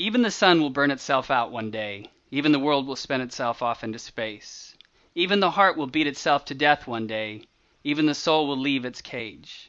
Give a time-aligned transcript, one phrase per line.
[0.00, 2.08] Even the sun will burn itself out one day.
[2.30, 4.76] Even the world will spin itself off into space.
[5.16, 7.42] Even the heart will beat itself to death one day.
[7.82, 9.68] Even the soul will leave its cage.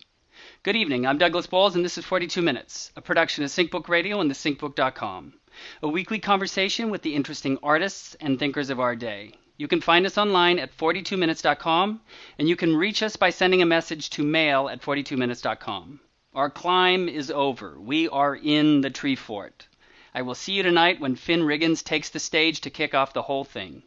[0.62, 1.08] Good evening.
[1.08, 5.34] I'm Douglas Bowles, and this is 42 Minutes, a production of SyncBook Radio and thesyncbook.com,
[5.82, 9.34] a weekly conversation with the interesting artists and thinkers of our day.
[9.58, 12.02] You can find us online at 42minutes.com,
[12.38, 16.02] and you can reach us by sending a message to mail at 42minutes.com.
[16.36, 17.80] Our climb is over.
[17.80, 19.66] We are in the tree fort.
[20.20, 23.22] I will see you tonight when Finn Riggins takes the stage to kick off the
[23.22, 23.84] whole thing.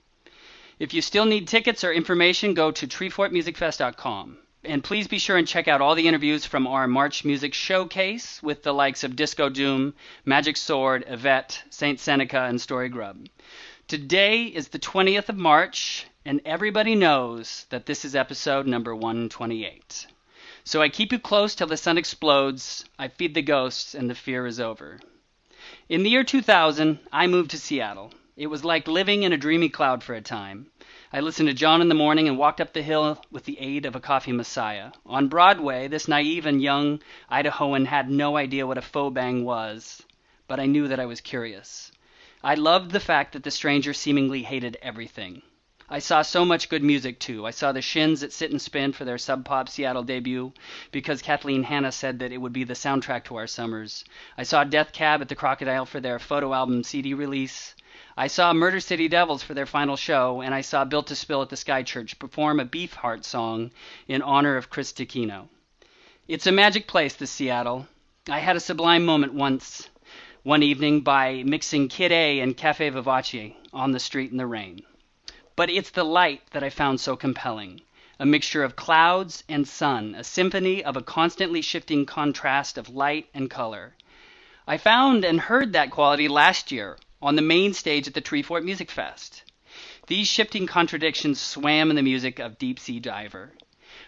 [0.78, 4.38] If you still need tickets or information, go to treefortmusicfest.com.
[4.64, 8.42] And please be sure and check out all the interviews from our March Music Showcase
[8.42, 9.92] with the likes of Disco Doom,
[10.24, 13.26] Magic Sword, Yvette, Saintseneca, and Story Grub.
[13.86, 20.06] Today is the 20th of March, and everybody knows that this is episode number 128.
[20.64, 24.14] So I keep you close till the sun explodes, I feed the ghosts, and the
[24.14, 24.98] fear is over.
[25.92, 28.14] In the year 2000, I moved to Seattle.
[28.34, 30.68] It was like living in a dreamy cloud for a time.
[31.12, 33.84] I listened to John in the morning and walked up the hill with the aid
[33.84, 34.92] of a coffee messiah.
[35.04, 40.02] On Broadway, this naive and young Idahoan had no idea what a faux bang was,
[40.48, 41.92] but I knew that I was curious.
[42.42, 45.42] I loved the fact that the stranger seemingly hated everything.
[45.94, 47.46] I saw so much good music, too.
[47.46, 50.54] I saw the Shins at Sit and Spin for their Sub Pop Seattle debut
[50.90, 54.02] because Kathleen Hanna said that it would be the soundtrack to our summers.
[54.38, 57.74] I saw Death Cab at the Crocodile for their photo album CD release.
[58.16, 61.42] I saw Murder City Devils for their final show, and I saw Built to Spill
[61.42, 63.70] at the Sky Church perform a Beefheart song
[64.08, 65.48] in honor of Chris Takino.
[66.26, 67.86] It's a magic place, this Seattle.
[68.30, 69.90] I had a sublime moment once,
[70.42, 74.80] one evening, by mixing Kid A and Cafe Vivace on the street in the rain.
[75.54, 77.82] But it's the light that I found so compelling.
[78.18, 83.28] A mixture of clouds and sun, a symphony of a constantly shifting contrast of light
[83.34, 83.94] and color.
[84.66, 88.64] I found and heard that quality last year on the main stage at the Treefort
[88.64, 89.42] Music Fest.
[90.06, 93.52] These shifting contradictions swam in the music of Deep Sea Diver.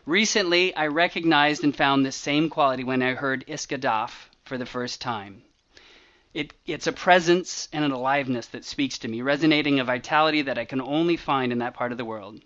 [0.07, 4.67] Recently, I recognized and found this same quality when I heard Iska Dhaaf for the
[4.67, 5.43] first time.
[6.35, 10.59] It, it's a presence and an aliveness that speaks to me, resonating a vitality that
[10.59, 12.41] I can only find in that part of the world.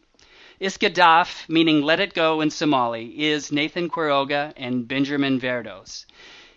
[0.61, 6.05] Iska Dhaaf, meaning let it go in Somali, is Nathan Quiroga and Benjamin Verdoes.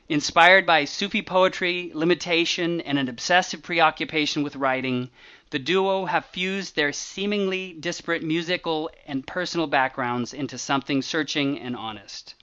[0.10, 5.10] Inspired by Sufi poetry, limitation, and an obsessive preoccupation with writing,
[5.52, 11.78] the duo have fused their seemingly disparate musical and personal backgrounds into something searching and
[11.78, 12.36] honest.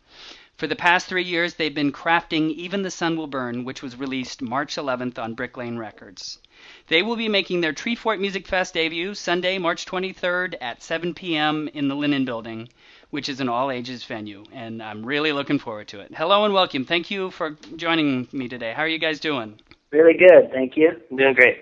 [0.59, 3.97] For the past three years, they've been crafting Even the Sun Will Burn, which was
[3.97, 6.41] released March 11th on Brick Lane Records.
[6.89, 11.69] They will be making their Treefort Music Fest debut Sunday, March 23rd at 7 p.m.
[11.73, 12.69] in the Linen Building,
[13.11, 16.13] which is an all ages venue, and I'm really looking forward to it.
[16.13, 16.85] Hello and welcome.
[16.85, 18.73] Thank you for joining me today.
[18.73, 19.61] How are you guys doing?
[19.93, 20.91] Really good, thank you.
[21.09, 21.59] I'm doing great.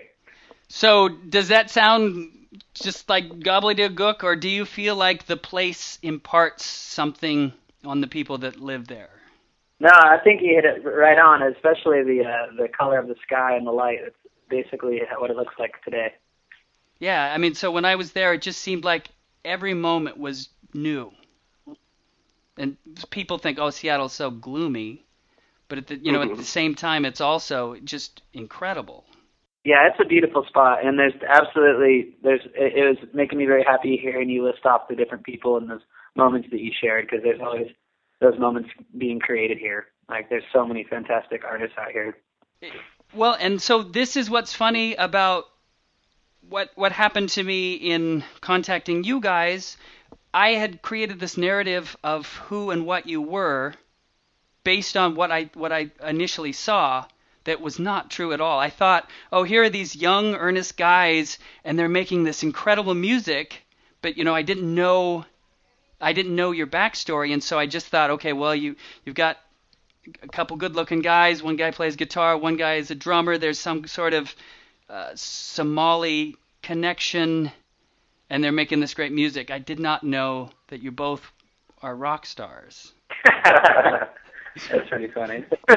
[0.69, 2.31] So, does that sound
[2.73, 7.53] just like gobbledygook, or do you feel like the place imparts something
[7.85, 9.09] on the people that live there?
[9.79, 13.15] No, I think he hit it right on, especially the uh, the color of the
[13.23, 13.99] sky and the light.
[14.01, 14.15] It's
[14.49, 16.13] basically what it looks like today.
[16.99, 19.09] Yeah, I mean, so when I was there, it just seemed like
[19.45, 21.11] every moment was new.
[22.57, 22.75] And
[23.11, 25.05] people think, oh, Seattle's so gloomy,
[25.67, 29.05] but at the you know at the same time, it's also just incredible.
[29.63, 33.63] Yeah, it's a beautiful spot, and there's absolutely there's it, it was making me very
[33.63, 35.81] happy hearing you list off the different people and those
[36.17, 37.67] moments that you shared because there's always
[38.19, 39.87] those moments being created here.
[40.09, 42.17] Like there's so many fantastic artists out here.
[43.13, 45.45] Well, and so this is what's funny about
[46.49, 49.77] what what happened to me in contacting you guys.
[50.33, 53.73] I had created this narrative of who and what you were
[54.63, 57.05] based on what I what I initially saw
[57.43, 58.59] that was not true at all.
[58.59, 63.65] I thought, "Oh, here are these young earnest guys and they're making this incredible music."
[64.01, 65.25] But you know, I didn't know
[65.99, 69.37] I didn't know your backstory, and so I just thought, okay, well, you you've got
[70.21, 71.41] a couple good-looking guys.
[71.41, 73.37] One guy plays guitar, one guy is a drummer.
[73.37, 74.33] There's some sort of
[74.89, 77.51] uh, Somali connection,
[78.29, 79.49] and they're making this great music.
[79.51, 81.31] I did not know that you both
[81.81, 82.93] are rock stars.
[84.69, 85.45] That's pretty funny.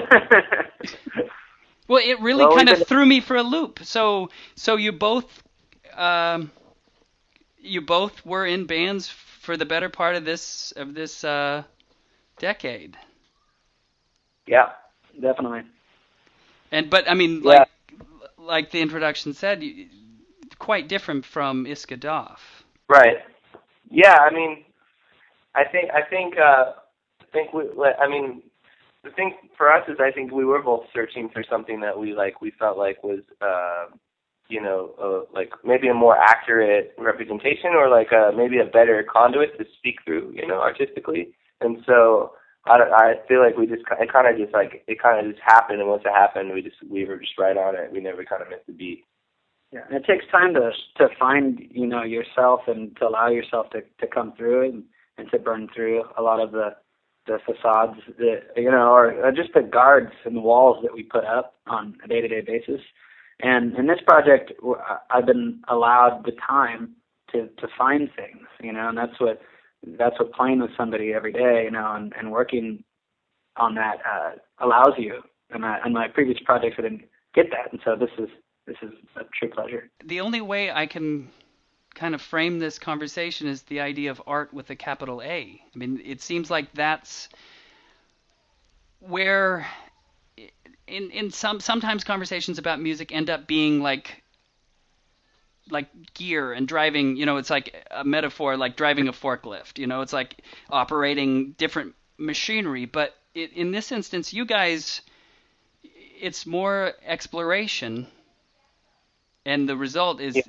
[1.89, 3.81] well, it really well, kind of threw me for a loop.
[3.83, 5.43] So, so you both,
[5.95, 6.51] um,
[7.59, 11.65] you both were in bands for the better part of this of this uh,
[12.39, 12.97] decade.
[14.47, 14.71] Yeah,
[15.19, 15.63] definitely.
[16.71, 17.97] And but I mean, like yeah.
[18.39, 19.65] like the introduction said,
[20.59, 22.39] quite different from Iska Dhaaf.
[22.89, 23.19] Right.
[23.91, 24.65] Yeah, I mean,
[25.55, 26.73] I think I think uh,
[27.21, 27.63] I think we.
[27.99, 28.43] I mean,
[29.03, 32.13] the thing for us is I think we were both searching for something that we
[32.13, 33.87] like we felt like was uh
[34.51, 39.05] you know uh, like maybe a more accurate representation or like a maybe a better
[39.11, 41.33] conduit to speak through you know artistically.
[41.61, 42.33] And so
[42.67, 45.43] I I feel like we just it kind of just like it kind of just
[45.45, 45.81] happened.
[45.81, 47.93] And once it happened we just we were just right on it.
[47.93, 49.05] We never kind of missed a beat.
[49.73, 49.81] Yeah.
[49.89, 53.83] And it takes time to to find you know yourself and to allow yourself to
[54.01, 54.85] to come through and,
[55.17, 56.75] and to burn through a lot of the
[57.27, 61.25] the facades that you know, or just the guards and the walls that we put
[61.25, 62.81] up on a day-to-day basis.
[63.43, 64.53] And in this project,
[65.11, 66.97] I've been allowed the time
[67.33, 69.41] to to find things, you know, and that's what
[69.99, 72.85] that's what playing with somebody every day, you know, and, and working
[73.57, 75.23] on that uh, allows you.
[75.51, 77.05] And I, my previous projects, I didn't
[77.35, 78.29] get that, and so this is
[78.67, 79.91] this is a true pleasure.
[80.05, 81.29] The only way I can
[81.95, 85.61] kind of frame this conversation is the idea of art with a capital A.
[85.75, 87.29] I mean, it seems like that's
[89.01, 89.67] where
[90.91, 94.23] in in some sometimes conversations about music end up being like
[95.71, 99.87] like gear and driving, you know, it's like a metaphor like driving a forklift, you
[99.87, 105.03] know, it's like operating different machinery, but it, in this instance you guys
[105.83, 108.07] it's more exploration
[109.47, 110.43] and the result is yeah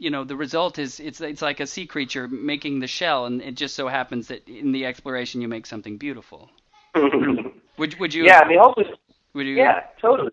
[0.00, 3.42] you know the result is it's it's like a sea creature making the shell, and
[3.42, 6.50] it just so happens that in the exploration you make something beautiful.
[7.76, 8.24] would would you?
[8.24, 8.86] Yeah, I mean, hopefully.
[9.34, 9.56] Would you?
[9.56, 10.30] Yeah, totally.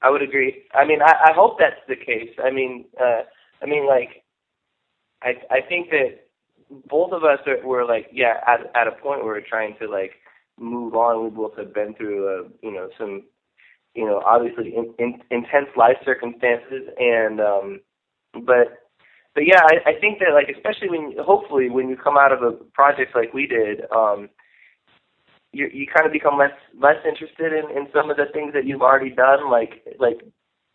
[0.00, 0.64] I would agree.
[0.74, 2.30] I mean, I, I hope that's the case.
[2.42, 3.22] I mean, uh,
[3.62, 4.22] I mean, like,
[5.22, 6.28] I I think that
[6.88, 9.88] both of us are, were like, yeah, at at a point where we're trying to
[9.88, 10.12] like
[10.58, 11.24] move on.
[11.24, 13.24] We both have been through, uh, you know, some,
[13.94, 17.80] you know, obviously in, in, intense life circumstances, and um,
[18.44, 18.88] but
[19.34, 22.42] but yeah, I, I think that like especially when hopefully when you come out of
[22.42, 24.28] a project like we did, um,
[25.52, 28.66] you you kind of become less less interested in in some of the things that
[28.66, 30.20] you've already done, like like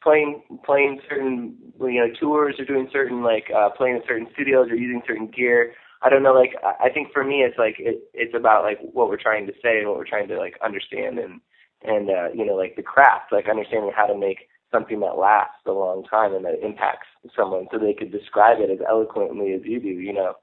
[0.02, 4.70] playing playing certain you know tours or doing certain like uh, playing in certain studios
[4.70, 5.74] or using certain gear.
[6.02, 9.08] I don't know, like I think for me it's like it, it's about like what
[9.08, 11.40] we're trying to say and what we're trying to like understand and
[11.84, 15.62] and uh, you know like the craft, like understanding how to make something that lasts
[15.68, 19.62] a long time and that impacts someone so they could describe it as eloquently as
[19.64, 20.34] you do, you know.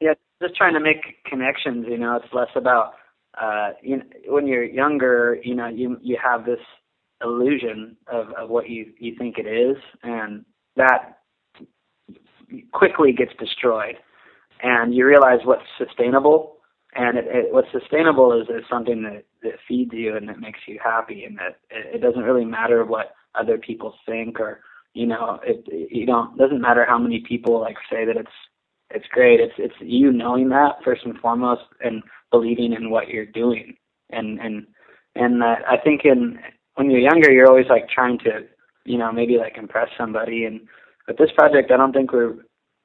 [0.00, 2.94] Yeah, just trying to make connections, you know, it's less about
[3.40, 6.60] uh you know, when you're younger, you know, you you have this
[7.22, 10.44] illusion of of what you you think it is and
[10.76, 11.18] that
[12.72, 13.96] quickly gets destroyed.
[14.62, 16.56] And you realize what's sustainable
[16.94, 20.60] and it, it, what's sustainable is, is something that, that feeds you and that makes
[20.66, 24.60] you happy and that it, it doesn't really matter what other people think or
[24.94, 28.28] you know it you don't doesn't matter how many people like say that it's
[28.94, 33.26] it's great it's it's you knowing that first and foremost and believing in what you're
[33.26, 33.76] doing
[34.10, 34.66] and and
[35.14, 36.38] and uh, I think in
[36.74, 38.40] when you're younger you're always like trying to
[38.84, 40.60] you know maybe like impress somebody and
[41.06, 42.36] with this project I don't think we're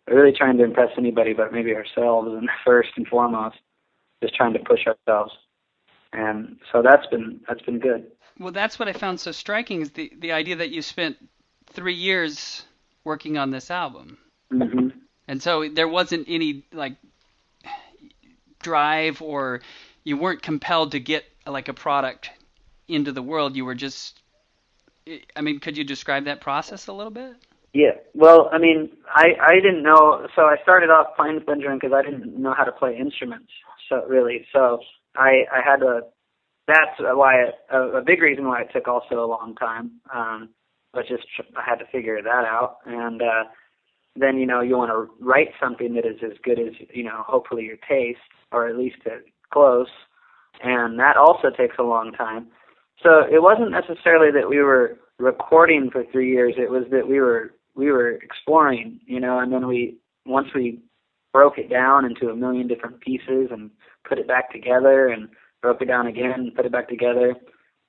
[0.10, 3.58] really trying to impress anybody but maybe ourselves and first and foremost
[4.22, 5.32] just trying to push ourselves.
[6.14, 8.08] And so that's been that's been good.
[8.40, 11.18] Well, that's what I found so striking is the the idea that you spent
[11.68, 12.66] three years
[13.04, 14.18] working on this album.
[14.52, 14.97] Mm-hmm.
[15.28, 16.96] And so there wasn't any like
[18.60, 19.62] drive or
[20.04, 22.30] you weren't compelled to get like a product
[22.88, 23.56] into the world.
[23.56, 24.20] You were just
[25.36, 27.36] I mean, could you describe that process a little bit?
[27.74, 27.92] Yeah.
[28.14, 30.28] Well, I mean, I I didn't know.
[30.36, 33.52] So I started off playing with Benjamin because I didn't know how to play instruments.
[33.90, 34.80] So really, so
[35.16, 36.02] I I had to.
[36.68, 39.92] That's why it, a, a big reason why it took also a long time.
[40.14, 40.50] Um,
[40.94, 41.24] but just
[41.56, 43.44] I had to figure that out, and uh,
[44.20, 47.24] then you know you want to write something that is as good as you know,
[47.26, 48.20] hopefully your taste,
[48.52, 48.98] or at least
[49.52, 49.88] close,
[50.64, 52.48] and that also takes a long time.
[53.04, 57.20] So it wasn't necessarily that we were recording for three years; it was that we
[57.20, 60.82] were we were exploring, you know, and then we once we
[61.34, 63.70] broke it down into a million different pieces and
[64.08, 65.30] put it back together and
[65.62, 67.36] broke it down again and put it back together.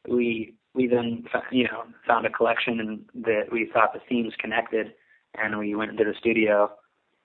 [0.07, 4.93] We we then you know found a collection and that we thought the themes connected,
[5.35, 6.71] and we went into the studio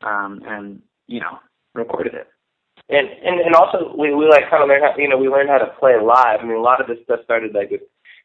[0.02, 1.40] um, and you know
[1.74, 2.28] recorded it.
[2.90, 5.50] And and and also we we like kind of learned how you know we learned
[5.50, 6.40] how to play live.
[6.42, 7.82] I mean a lot of this stuff started like with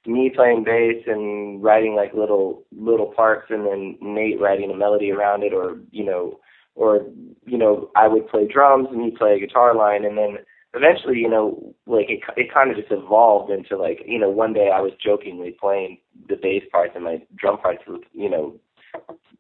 [0.07, 5.11] me playing bass and writing like little little parts and then Nate writing a melody
[5.11, 6.39] around it or you know
[6.75, 7.07] or
[7.45, 10.39] you know I would play drums and he'd play a guitar line and then
[10.75, 14.53] eventually you know like it it kind of just evolved into like you know one
[14.53, 17.83] day I was jokingly playing the bass parts and my drum parts
[18.13, 18.59] you know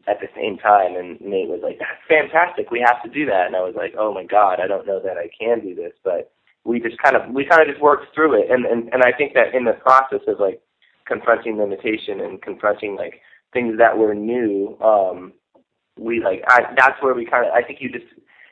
[0.06, 3.46] at the same time and Nate was like that's fantastic we have to do that
[3.46, 5.92] and I was like oh my god I don't know that I can do this
[6.04, 6.32] but
[6.68, 9.12] we just kind of we kind of just worked through it, and and and I
[9.16, 10.60] think that in the process of like
[11.06, 13.20] confronting limitation and confronting like
[13.54, 15.32] things that were new, um,
[15.98, 18.04] we like I, that's where we kind of I think you just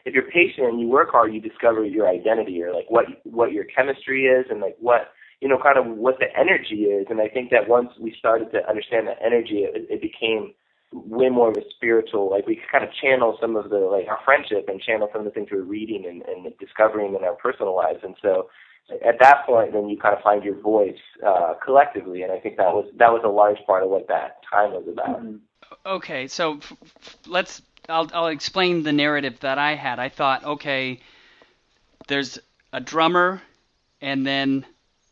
[0.07, 3.53] if you're patient and you work hard, you discover your identity or like what what
[3.53, 7.07] your chemistry is and like what you know kind of what the energy is.
[7.11, 10.55] And I think that once we started to understand the energy, it, it became
[11.05, 14.19] way more of a spiritual like we kind of channel some of the like our
[14.25, 17.35] friendship and channel some of the things we are reading and, and discovering in our
[17.35, 18.49] personal lives and so
[19.05, 22.57] at that point then you kind of find your voice uh collectively and i think
[22.57, 25.41] that was that was a large part of what that time was about Mhm.
[25.85, 27.63] Okay, so f- f- let's.
[27.89, 29.99] I'll I'll explain the narrative that I had.
[29.99, 31.01] I thought, okay,
[32.09, 32.39] there's
[32.73, 33.43] a drummer,
[34.01, 34.65] and then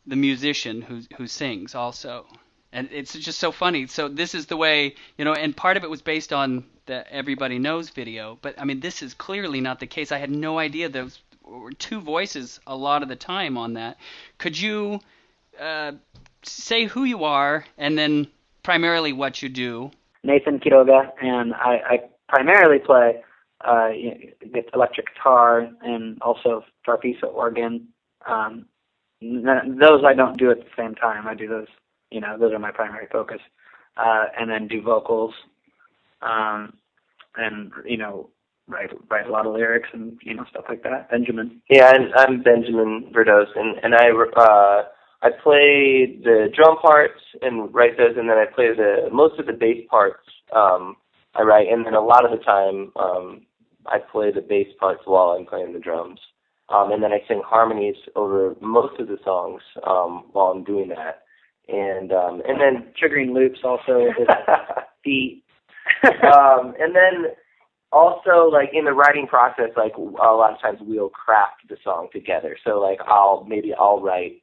[0.06, 2.26] the musician who who sings also,
[2.74, 3.86] and it's just so funny.
[3.86, 7.10] So this is the way you know, and part of it was based on the
[7.10, 10.12] Everybody Knows video, but I mean, this is clearly not the case.
[10.12, 11.08] I had no idea there
[11.42, 13.96] were two voices a lot of the time on that.
[14.38, 15.00] Could you
[15.58, 15.92] uh,
[16.42, 18.26] say who you are, and then
[18.62, 19.90] primarily what you do?
[20.22, 23.22] Nathan Quiroga, and I, I primarily play
[23.64, 23.90] uh,
[24.74, 27.88] electric guitar and also farfisa organ.
[28.26, 28.66] Um,
[29.20, 31.26] those I don't do at the same time.
[31.26, 31.68] I do those,
[32.14, 33.40] you know, those are my primary focus,
[33.96, 35.34] uh, and then do vocals,
[36.22, 36.74] um,
[37.36, 38.30] and you know,
[38.68, 41.10] write write a lot of lyrics and you know stuff like that.
[41.10, 41.60] Benjamin.
[41.68, 44.82] Yeah, and I'm Benjamin Verdoes, and and I uh,
[45.22, 49.46] I play the drum parts and write those, and then I play the most of
[49.46, 50.22] the bass parts.
[50.54, 50.96] Um,
[51.34, 53.42] I write, and then a lot of the time um,
[53.86, 56.20] I play the bass parts while I'm playing the drums,
[56.68, 60.88] um, and then I sing harmonies over most of the songs um, while I'm doing
[60.90, 61.23] that,
[61.68, 64.28] and um, and then triggering loops also with
[65.04, 65.42] beat.
[66.04, 67.32] um, and then
[67.92, 72.08] also like in the writing process, like a lot of times we'll craft the song
[72.12, 72.56] together.
[72.64, 74.40] So like I'll maybe I'll write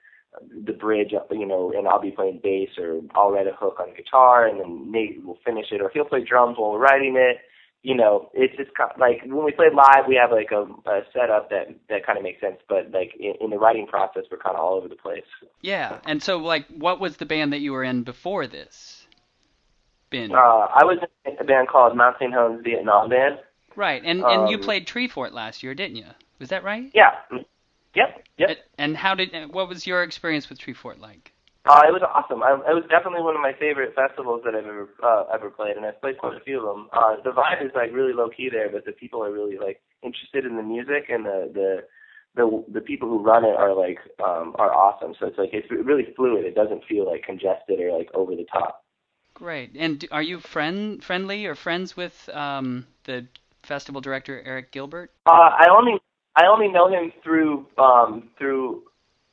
[0.66, 3.94] the bridge, you know, and I'll be playing bass, or I'll write a hook on
[3.96, 7.38] guitar, and then Nate will finish it, or he'll play drums while we're writing it.
[7.83, 10.61] You know, it's just kind of, like when we play live, we have like a,
[10.89, 14.23] a setup that that kind of makes sense, but like in, in the writing process,
[14.29, 15.23] we're kind of all over the place.
[15.61, 19.07] Yeah, and so like, what was the band that you were in before this?
[20.11, 22.31] Been Uh, I was in a band called Mount St.
[22.31, 23.39] Helens Vietnam Band.
[23.75, 26.05] right, and and you played Treefort last year, didn't you?
[26.38, 26.91] Was that right?
[26.93, 27.11] Yeah.
[27.95, 28.25] Yep.
[28.38, 28.50] Yep.
[28.50, 29.53] And- And how did?
[29.53, 31.31] What was your experience with Treefort like?
[31.70, 32.41] Uh, it was awesome.
[32.41, 35.77] I, it was definitely one of my favorite festivals that I've ever uh, ever played,
[35.77, 36.89] and I've played quite a few of them.
[36.91, 39.80] Uh, the vibe is like really low key there, but the people are really like
[40.01, 41.77] interested in the music, and the the
[42.34, 45.13] the the people who run it are like um, are awesome.
[45.20, 46.46] So it's like it's really fluid.
[46.46, 48.84] It doesn't feel like congested or like over the top.
[49.36, 49.75] Great.
[49.77, 53.27] And do- are you friend friendly or friends with um, the
[53.63, 55.12] festival director Eric Gilbert?
[55.27, 56.00] Uh, I only
[56.36, 58.84] I only know him through um, through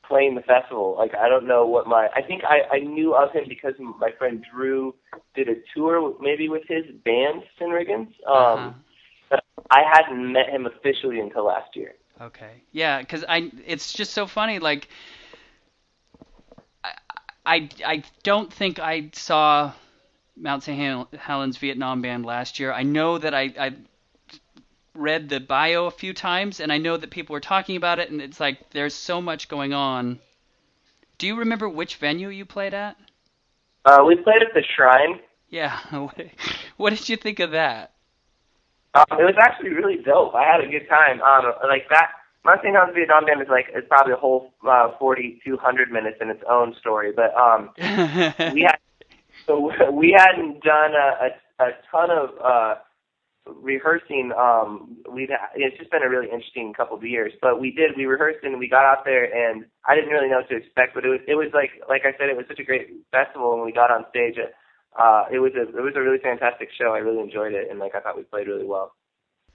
[0.08, 0.94] playing the festival.
[0.98, 4.10] Like I don't know what my I think I I knew of him because my
[4.18, 4.94] friend Drew
[5.34, 8.08] did a tour maybe with his band Finn Riggins.
[8.26, 8.74] Um,
[9.30, 9.40] Uh-huh.
[9.70, 11.94] I hadn't met him officially until last year.
[12.20, 12.62] Okay.
[12.72, 14.58] Yeah, because I it's just so funny.
[14.58, 14.88] Like,
[16.82, 16.92] I,
[17.46, 19.72] I I don't think I saw
[20.36, 20.78] Mount St.
[20.78, 22.72] Hel- Helens Vietnam Band last year.
[22.72, 23.74] I know that I I
[24.98, 28.10] read the bio a few times, and I know that people were talking about it,
[28.10, 30.18] and it's like there's so much going on.
[31.18, 32.96] Do you remember which venue you played at?
[33.84, 35.20] Uh, we played at the Shrine.
[35.48, 35.78] Yeah.
[36.76, 37.92] what did you think of that?
[38.94, 40.34] Uh, it was actually really dope.
[40.34, 41.20] I had a good time.
[41.22, 42.10] Um, like that.
[42.44, 42.74] Mount St.
[42.74, 46.42] Helens Vietnam Band is like it's probably a whole uh, 40, 200 minutes in its
[46.48, 47.12] own story.
[47.14, 47.70] But um,
[48.54, 48.78] we had
[49.46, 52.74] so we hadn't done a, a, a ton of uh,
[53.56, 54.32] rehearsing.
[54.36, 57.96] Um, we'd ha- it's just been a really interesting couple of years, but we did.
[57.96, 60.94] We rehearsed and we got out there, and I didn't really know what to expect.
[60.94, 63.56] But it was it was like like I said, it was such a great festival,
[63.56, 64.36] when we got on stage.
[64.98, 66.92] Uh, it was a it was a really fantastic show.
[66.92, 68.92] I really enjoyed it, and like I thought we played really well.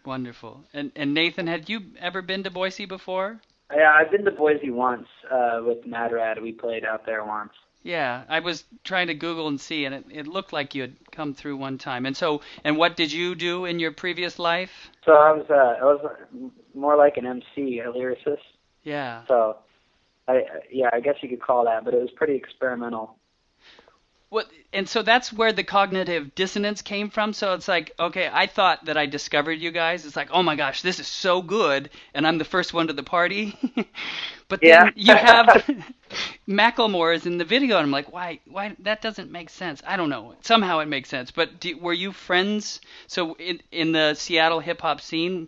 [0.05, 0.63] Wonderful.
[0.73, 3.39] And and Nathan, had you ever been to Boise before?
[3.73, 6.41] Yeah, I've been to Boise once uh, with Mad Rad.
[6.41, 7.53] We played out there once.
[7.83, 10.95] Yeah, I was trying to Google and see, and it, it looked like you had
[11.11, 12.05] come through one time.
[12.05, 14.89] And so, and what did you do in your previous life?
[15.05, 15.99] So I was uh, I was
[16.73, 18.37] more like an MC, a lyricist.
[18.83, 19.23] Yeah.
[19.27, 19.57] So,
[20.29, 23.17] I yeah, I guess you could call that, but it was pretty experimental.
[24.33, 24.49] What?
[24.73, 27.33] And so that's where the cognitive dissonance came from.
[27.33, 30.07] So it's like, okay, I thought that I discovered you guys.
[30.07, 32.93] It's like, oh my gosh, this is so good, and I'm the first one to
[32.93, 33.55] the party.
[34.47, 35.63] but then you have
[36.49, 38.39] Macklemore is in the video, and I'm like, why?
[38.47, 38.75] Why?
[38.79, 39.83] That doesn't make sense.
[39.85, 40.33] I don't know.
[40.41, 41.29] Somehow it makes sense.
[41.29, 42.81] But do, were you friends?
[43.05, 45.47] So in in the Seattle hip hop scene,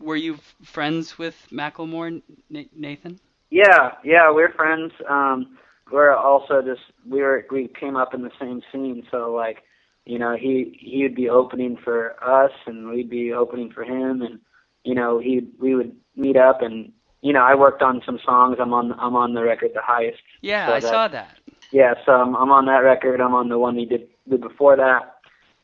[0.00, 3.20] were you friends with Macklemore, Na- Nathan?
[3.50, 4.94] Yeah, yeah, we're friends.
[5.06, 5.58] Um,
[5.90, 9.62] we're also just we were we came up in the same scene, so like,
[10.04, 14.38] you know, he he'd be opening for us, and we'd be opening for him, and
[14.84, 18.58] you know, he we would meet up, and you know, I worked on some songs.
[18.60, 20.20] I'm on I'm on the record, the highest.
[20.42, 21.38] Yeah, so I that, saw that.
[21.72, 23.20] Yeah, so I'm, I'm on that record.
[23.20, 25.16] I'm on the one he did, did before that.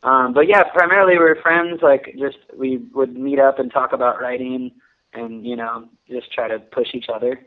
[0.03, 1.81] Um, but yeah, primarily we were friends.
[1.83, 4.73] Like, just we would meet up and talk about writing,
[5.13, 7.41] and you know, just try to push each other.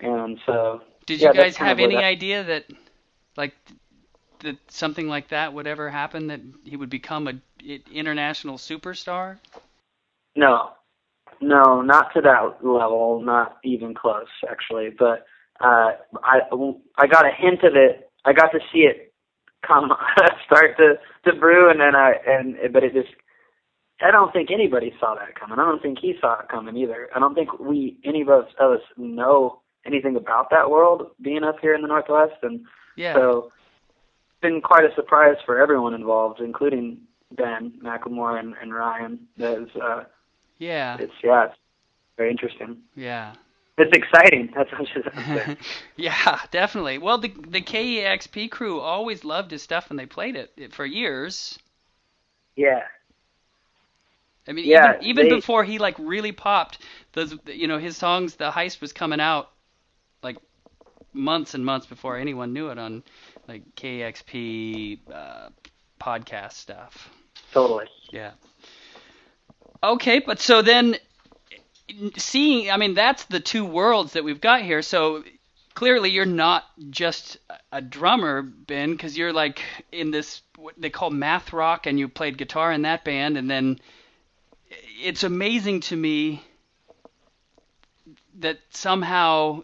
[0.00, 2.64] And so, Did yeah, you guys have any that- idea that,
[3.36, 3.54] like,
[4.40, 6.26] that something like that would ever happen?
[6.26, 7.34] That he would become a
[7.92, 9.38] international superstar?
[10.34, 10.72] No,
[11.40, 14.90] no, not to that level, not even close, actually.
[14.90, 15.26] But
[15.60, 16.40] uh, I,
[16.98, 18.10] I got a hint of it.
[18.24, 19.14] I got to see it
[19.66, 19.90] come
[20.46, 20.94] start to
[21.24, 23.08] to brew, and then I and but it just.
[23.98, 25.58] I don't think anybody saw that coming.
[25.58, 27.08] I don't think he saw it coming either.
[27.16, 31.44] I don't think we any of us, of us know anything about that world being
[31.44, 32.64] up here in the Northwest, and
[32.96, 33.14] Yeah.
[33.14, 33.52] so
[34.30, 36.98] it's been quite a surprise for everyone involved, including
[37.32, 39.18] Ben Macklemore and, and Ryan.
[39.36, 40.04] That's uh,
[40.58, 40.96] yeah.
[40.98, 41.56] it's yeah, it's
[42.16, 42.78] very interesting.
[42.94, 43.34] Yeah.
[43.78, 44.50] It's exciting.
[44.56, 45.56] That's what I should say.
[45.96, 46.96] yeah, definitely.
[46.98, 50.86] Well, the the KEXP crew always loved his stuff and they played it, it for
[50.86, 51.58] years.
[52.56, 52.84] yeah,
[54.48, 56.78] I mean, Yeah, even, even they- before he like really popped,
[57.12, 59.50] those you know his songs, the heist was coming out
[60.22, 60.38] like
[61.12, 63.02] months and months before anyone knew it on
[63.48, 65.48] like KEXP uh,
[66.00, 67.10] podcast stuff.
[67.52, 67.86] totally.
[68.10, 68.32] Yeah.
[69.82, 70.96] Okay, but so then
[72.16, 74.82] seeing, I mean, that's the two worlds that we've got here.
[74.82, 75.22] So
[75.74, 77.38] clearly you're not just
[77.70, 82.08] a drummer, Ben, because you're like in this what they call math rock, and you
[82.08, 83.78] played guitar in that band, and then
[85.02, 86.42] it's amazing to me
[88.38, 89.62] that somehow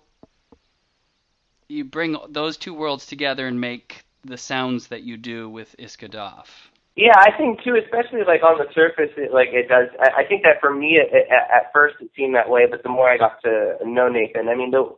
[1.73, 6.09] you bring those two worlds together and make the sounds that you do with Iska
[6.11, 6.47] Dhaaf.
[6.95, 9.89] Yeah, I think too, especially like on the surface, it, like it does.
[9.99, 12.83] I, I think that for me, it, it, at first it seemed that way, but
[12.83, 14.95] the more I got to know Nathan, I mean, the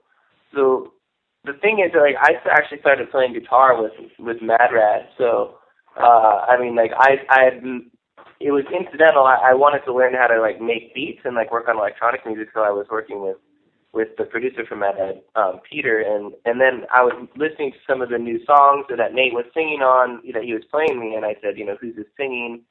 [0.53, 0.91] the
[1.45, 5.55] the thing is, like, I actually started playing guitar with with Mad Rad, so
[5.97, 7.63] uh, I mean, like, I I had
[8.41, 9.25] it was incidental.
[9.25, 12.27] I, I wanted to learn how to like make beats and like work on electronic
[12.27, 13.37] music, so I was working with
[13.95, 17.79] with the producer from Mad Rad, um, Peter, and and then I was listening to
[17.89, 21.15] some of the new songs that Nate was singing on that he was playing me,
[21.15, 22.63] and I said, you know, who's this singing?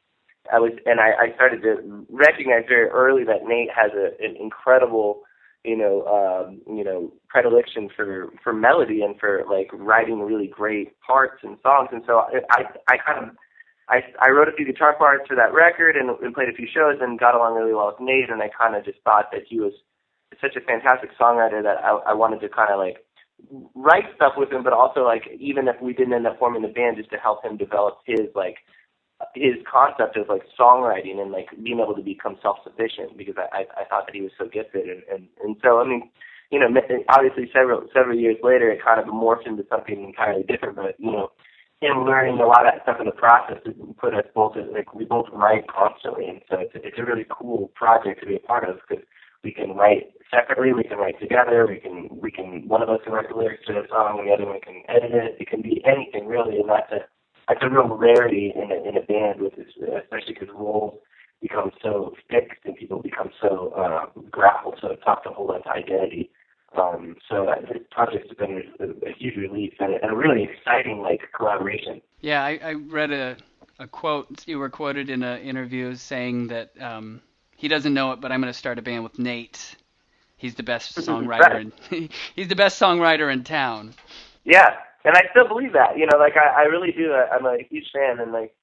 [0.52, 4.36] I was, and I, I started to recognize very early that Nate has a, an
[4.36, 5.22] incredible,
[5.64, 11.00] you know, um, you know, predilection for for melody and for like writing really great
[11.00, 13.36] parts and songs, and so I I, I kind of.
[13.90, 16.68] I, I wrote a few guitar parts for that record and, and played a few
[16.74, 19.42] shows and got along really well with Nate and I kind of just thought that
[19.46, 19.74] he was
[20.42, 22.98] such a fantastic songwriter that I, I wanted to kind of like
[23.76, 26.68] write stuff with him, but also like even if we didn't end up forming the
[26.68, 28.58] band, just to help him develop his like
[29.36, 33.82] his concept of like songwriting and like being able to become self-sufficient because I I,
[33.82, 36.10] I thought that he was so gifted and, and and so I mean
[36.52, 36.68] you know
[37.10, 41.12] obviously several several years later it kind of morphed into something entirely different, but you
[41.12, 41.32] know
[41.82, 43.60] him learning a lot of that stuff in the process
[44.00, 47.72] put us both like we both write constantly and so it's, it's a really cool
[47.76, 49.04] project to be a part of because
[49.44, 53.00] we can write separately, we can write together, we can we can one of us
[53.04, 55.38] can write the lyrics to a song and the other one can edit it.
[55.40, 57.00] It can be anything really, and that's a
[57.48, 59.68] that's a real rarity in a in a band with this,
[60.04, 60.96] especially because roles
[61.42, 65.70] become so fixed and people become so uh, grappled so tough to hold on to
[65.70, 66.32] identity.
[66.76, 70.16] Um, so uh, this project has been a, a huge relief and a, and a
[70.16, 72.02] really exciting like collaboration.
[72.22, 73.38] Yeah, I, I read a
[73.80, 74.48] a quote.
[74.48, 77.22] You were quoted in an interview saying that um,
[77.64, 79.78] he doesn't know it, but I'm going to start a band with Nate.
[80.36, 81.72] He's the best songwriter.
[81.92, 83.94] in, he's the best songwriter in town.
[84.44, 84.68] Yeah,
[85.06, 85.98] and I still believe that.
[85.98, 87.14] You know, like I, I really do.
[87.14, 88.54] I, I'm a huge fan, and like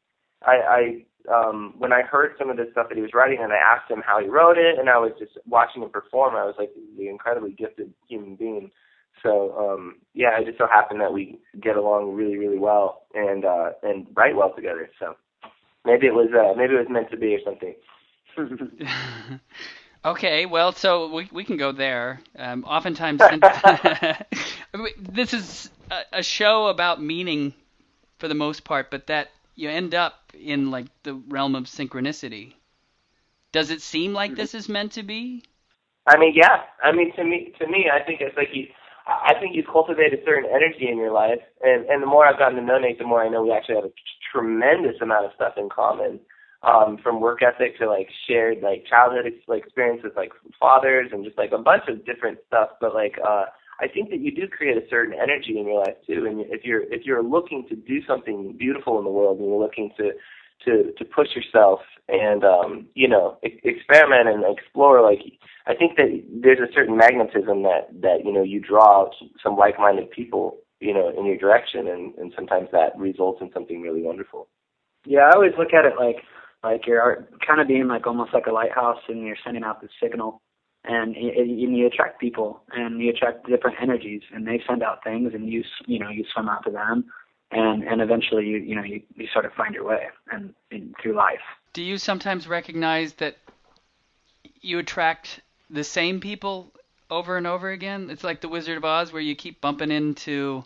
[0.45, 3.55] I, I um when I heard some of the stuff that he was writing, and
[3.55, 6.37] I asked him how he wrote it, and I was just watching him perform.
[6.37, 8.71] I was like, an incredibly gifted human being.
[9.23, 13.47] So um yeah, it just so happened that we get along really, really well and
[13.47, 14.91] uh and write well together.
[14.99, 15.17] So
[15.87, 17.75] maybe it was uh maybe it was meant to be or something.
[20.05, 22.21] okay, well, so we we can go there.
[22.37, 23.21] Um, oftentimes,
[24.99, 27.55] this is a, a show about meaning
[28.19, 32.55] for the most part, but that you end up in like the realm of synchronicity.
[33.53, 35.43] Does it seem like this is meant to be?
[36.07, 36.63] I mean, yeah.
[36.83, 38.67] I mean, to me, to me, I think it's like you.
[39.07, 42.39] I think you cultivate a certain energy in your life, and and the more I've
[42.39, 43.93] gotten to know Nate, the more I know we actually have a
[44.33, 46.21] tremendous amount of stuff in common,
[46.63, 51.09] um, from work ethic to like shared like childhood ex- like experience with like fathers
[51.13, 52.71] and just like a bunch of different stuff.
[52.81, 53.47] But like, uh,
[53.81, 56.27] I think that you do create a certain energy in your life too.
[56.27, 59.61] And if you're if you're looking to do something beautiful in the world and you're
[59.61, 60.13] looking to
[60.67, 65.21] to to push yourself and um you know e- experiment and explore like
[65.67, 69.11] I think that there's a certain magnetism that that you know you draw
[69.43, 73.81] some like-minded people you know in your direction and and sometimes that results in something
[73.81, 74.49] really wonderful.
[75.07, 76.17] Yeah, I always look at it like
[76.63, 79.89] like you're kind of being like almost like a lighthouse and you're sending out the
[80.03, 80.43] signal
[80.85, 85.33] and, and you attract people and you attract different energies and they send out things
[85.35, 87.05] and you you know you swim out to them
[87.51, 90.95] and and eventually you you know you, you sort of find your way and, and
[91.03, 91.41] through life.
[91.73, 93.37] Do you sometimes recognize that
[94.61, 96.73] you attract the same people
[97.11, 98.11] over and over again?
[98.11, 100.65] It's like the Wizard of Oz where you keep bumping into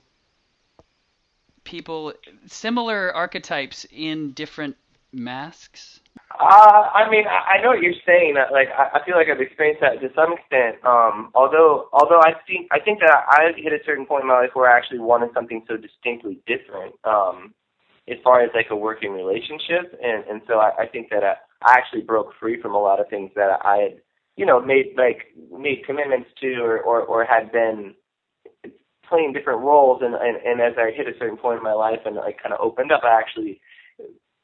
[1.64, 2.12] people
[2.46, 4.76] similar archetypes in different
[5.14, 6.00] masks.
[6.34, 8.34] Uh, I mean, I, I know what you're saying.
[8.34, 10.82] That, like, I, I feel like I've experienced that to some extent.
[10.84, 14.40] Um, although, although I think I think that I hit a certain point in my
[14.40, 16.94] life where I actually wanted something so distinctly different.
[17.04, 17.54] Um,
[18.08, 21.34] as far as like a working relationship, and and so I, I think that I,
[21.62, 24.00] I actually broke free from a lot of things that I had,
[24.36, 27.94] you know, made like made commitments to or or, or had been
[29.08, 32.00] playing different roles and, and and as I hit a certain point in my life
[32.04, 33.60] and like kind of opened up, I actually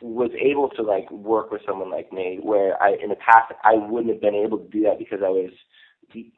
[0.00, 3.74] was able to like work with someone like me where I in the past I
[3.74, 5.50] wouldn't have been able to do that because I was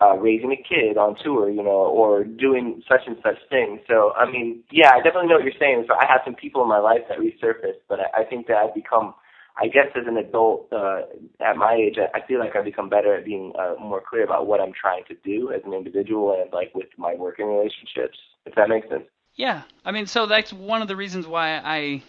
[0.01, 3.81] uh, raising a kid on tour, you know, or doing such and such things.
[3.89, 5.85] So I mean, yeah, I definitely know what you're saying.
[5.89, 8.57] So I have some people in my life that resurfaced, but I, I think that
[8.57, 9.15] I've become,
[9.57, 11.03] I guess, as an adult uh,
[11.41, 14.25] at my age, I, I feel like I've become better at being uh, more clear
[14.25, 18.19] about what I'm trying to do as an individual and like with my working relationships.
[18.45, 19.05] If that makes sense.
[19.35, 22.03] Yeah, I mean, so that's one of the reasons why I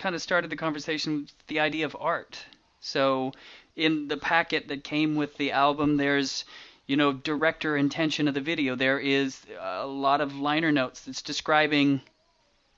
[0.00, 2.44] kind of started the conversation with the idea of art.
[2.80, 3.32] So
[3.76, 6.44] in the packet that came with the album, there's
[6.86, 8.74] you know director intention of the video.
[8.74, 12.00] There is a lot of liner notes that's describing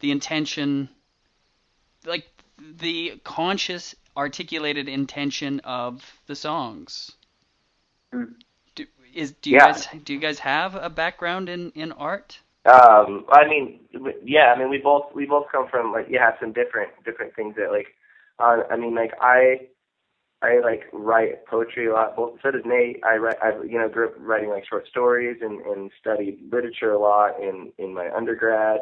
[0.00, 0.90] the intention,
[2.04, 7.12] like the conscious articulated intention of the songs.
[8.12, 8.34] Mm.
[8.74, 9.66] Do, is do you Yeah.
[9.72, 12.40] guys do you guys have a background in in art?
[12.64, 13.80] Um, I mean,
[14.24, 17.56] yeah, I mean, we both we both come from like yeah, some different different things
[17.56, 17.88] that like,
[18.38, 19.68] uh, I mean, like I
[20.42, 22.16] I like write poetry a lot.
[22.16, 23.00] Both so does Nate.
[23.04, 26.92] I write I you know grew up writing like short stories and and studied literature
[26.92, 28.80] a lot in in my undergrad.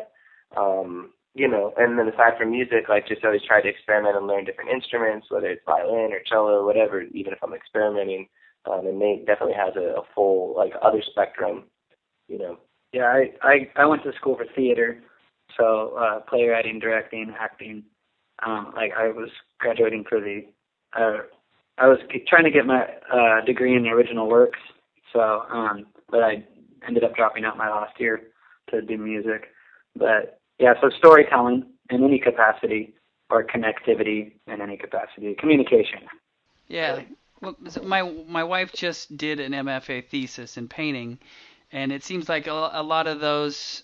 [0.56, 4.26] Um, you know, and then aside from music, like just always try to experiment and
[4.26, 7.02] learn different instruments, whether it's violin or cello or whatever.
[7.02, 8.28] Even if I'm experimenting,
[8.70, 11.64] um, and Nate definitely has a, a full like other spectrum.
[12.28, 12.58] You know.
[12.92, 15.02] Yeah, I I I went to school for theater,
[15.56, 17.84] so uh playwriting, directing, acting.
[18.44, 20.44] Um like I was graduating for the
[20.98, 21.22] uh
[21.78, 24.58] I was trying to get my uh degree in original works.
[25.12, 26.44] So um but I
[26.86, 28.20] ended up dropping out my last year
[28.70, 29.48] to do music.
[29.96, 32.94] But yeah, so storytelling in any capacity
[33.30, 36.00] or connectivity in any capacity, communication.
[36.68, 37.02] Yeah.
[37.40, 41.18] Well, so my my wife just did an MFA thesis in painting,
[41.72, 43.82] and it seems like a, a lot of those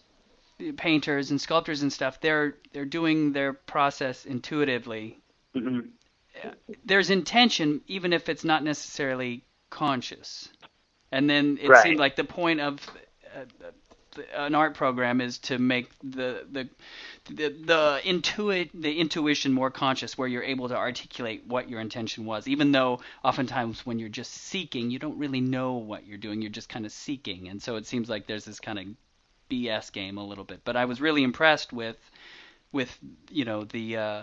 [0.76, 5.20] painters and sculptors and stuff they're they're doing their process intuitively.
[5.54, 5.96] hmm
[6.84, 10.48] There's intention even if it's not necessarily conscious.
[11.12, 11.76] And then it Right.
[11.76, 12.80] seemed like the point of
[13.34, 13.44] uh,
[14.34, 16.68] an art program is to make the the
[17.28, 22.24] the, the intuit the intuition more conscious where you're able to articulate what your intention
[22.24, 26.40] was even though oftentimes when you're just seeking you don't really know what you're doing
[26.40, 27.48] you're just kind of seeking.
[27.48, 28.86] And so it seems like there's this kind of
[29.50, 30.60] BS game a little bit.
[30.64, 31.96] But I was really impressed with
[32.72, 32.98] with
[33.30, 34.22] you know the uh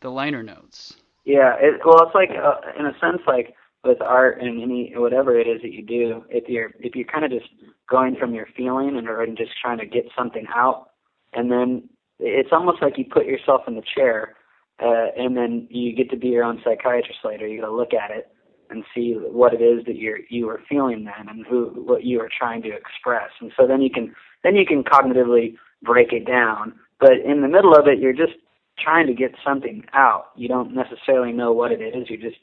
[0.00, 0.94] the liner notes.
[1.24, 5.38] Yeah, it, well, it's like uh, in a sense, like with art and any whatever
[5.38, 7.48] it is that you do, if you're if you're kind of just
[7.88, 10.90] going from your feeling and or just trying to get something out,
[11.32, 14.34] and then it's almost like you put yourself in the chair,
[14.82, 17.46] uh, and then you get to be your own psychiatrist later.
[17.46, 18.28] You got to look at it
[18.70, 22.18] and see what it is that you're you were feeling then, and who what you
[22.18, 26.26] were trying to express, and so then you can then you can cognitively break it
[26.26, 26.72] down.
[26.98, 28.32] But in the middle of it, you're just
[28.78, 30.30] trying to get something out.
[30.36, 32.08] You don't necessarily know what it is.
[32.08, 32.38] You just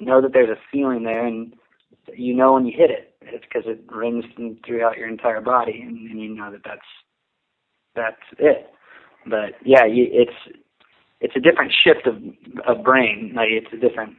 [0.00, 1.54] know that there's a feeling there, and
[2.14, 3.14] you know when you hit it.
[3.22, 4.24] It's because it rings
[4.66, 6.80] throughout your entire body, and, and you know that that's
[7.96, 8.70] that's it.
[9.26, 10.58] But yeah, you, it's
[11.20, 12.16] it's a different shift of
[12.66, 13.32] of brain.
[13.34, 14.16] Like it's a different.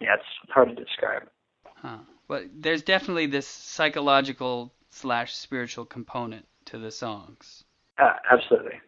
[0.00, 1.28] Yeah, it's hard to describe.
[1.74, 1.98] Huh.
[2.26, 7.64] But there's definitely this psychological slash spiritual component to the songs.
[7.98, 8.80] Uh, absolutely,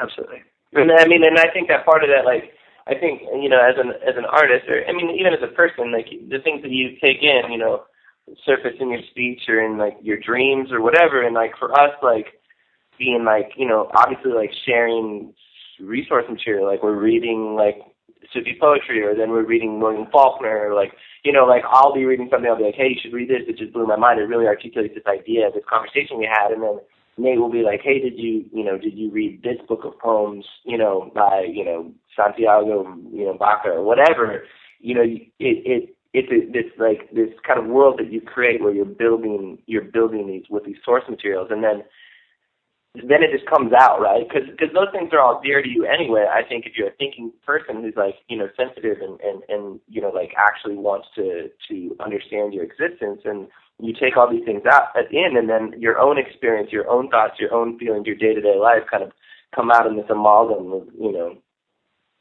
[0.00, 0.42] absolutely.
[0.72, 2.52] And I mean, and I think that part of that, like,
[2.90, 5.54] I think you know, as an as an artist, or I mean, even as a
[5.54, 7.84] person, like the things that you take in, you know,
[8.44, 11.22] surface in your speech or in like your dreams or whatever.
[11.22, 12.26] And like for us, like
[12.98, 15.32] being like you know obviously like sharing
[15.78, 17.78] resource material, like we're reading like
[18.34, 20.90] Sufi poetry, or then we're reading William Faulkner, or like
[21.24, 23.46] you know like I'll be reading something, I'll be like, hey, you should read this.
[23.46, 24.18] It just blew my mind.
[24.18, 26.80] It really articulates this idea, this conversation we had, and then
[27.18, 29.98] Nate will be like, hey, did you, you know, did you read this book of
[29.98, 34.44] poems, you know, by, you know, Santiago, you know, Baca or whatever,
[34.80, 38.72] you know, it, it, it's this like this kind of world that you create where
[38.72, 41.84] you're building, you're building these with these source materials, and then
[42.94, 44.26] then it just comes out, right?
[44.28, 46.26] Because because those things are all dear to you anyway.
[46.28, 49.80] I think if you're a thinking person who's like you know sensitive and and and
[49.88, 53.46] you know like actually wants to to understand your existence, and
[53.82, 57.08] you take all these things out at the and then your own experience, your own
[57.08, 59.12] thoughts, your own feelings, your day to day life kind of
[59.54, 61.36] come out in this amalgam of you know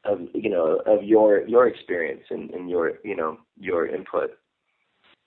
[0.06, 4.32] of you know of your your experience and, and your you know your input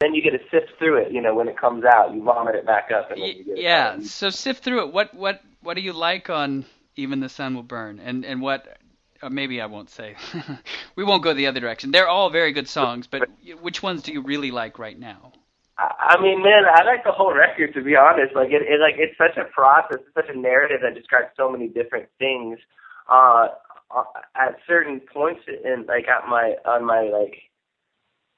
[0.02, 1.12] then you get to sift through it.
[1.12, 3.58] You know, when it comes out, you vomit it back up, and then you get
[3.58, 3.94] yeah.
[3.94, 4.92] It so sift through it.
[4.92, 6.66] What what what do you like on
[6.96, 8.78] Even the Sun Will Burn, and and what?
[9.22, 10.16] Uh, maybe I won't say.
[10.96, 11.92] we won't go the other direction.
[11.92, 13.28] They're all very good songs, but
[13.60, 15.32] which ones do you really like right now?
[15.78, 18.34] I mean, man, I like the whole record to be honest.
[18.34, 21.50] Like it, it like it's such a process, it's such a narrative that describes so
[21.50, 22.58] many different things.
[23.08, 23.48] Uh,
[23.90, 24.04] uh
[24.36, 27.34] at certain points in like at my on my like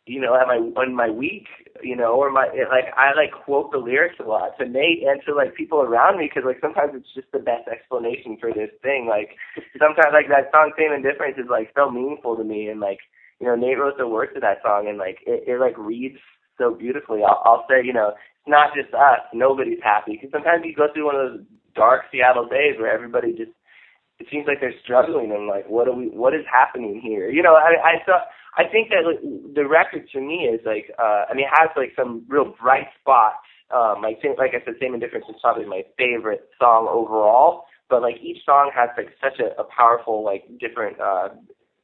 [0.06, 1.46] you know, at my on my week,
[1.82, 5.02] you know, or my it, like I like quote the lyrics a lot to Nate
[5.02, 8.52] and to like people around me because like sometimes it's just the best explanation for
[8.52, 9.06] this thing.
[9.08, 9.36] Like
[9.80, 13.00] sometimes like that song "Same Indifference" is like so meaningful to me, and like
[13.40, 16.20] you know Nate wrote the words to that song, and like it, it like reads
[16.58, 17.20] so beautifully.
[17.26, 19.20] I'll, I'll say, you know, it's not just us.
[19.32, 21.40] Nobody's happy because sometimes you go through one of those
[21.74, 23.50] dark Seattle days where everybody just
[24.20, 27.42] it seems like they're struggling and like what are we what is happening here you
[27.42, 29.20] know i i thought I think that like,
[29.54, 32.86] the record to me is like, uh, I mean, it has like some real bright
[33.00, 33.42] spots.
[33.74, 37.64] Um, like, like I said, Same Indifference is probably my favorite song overall.
[37.90, 41.30] But like each song has like such a, a powerful like different uh,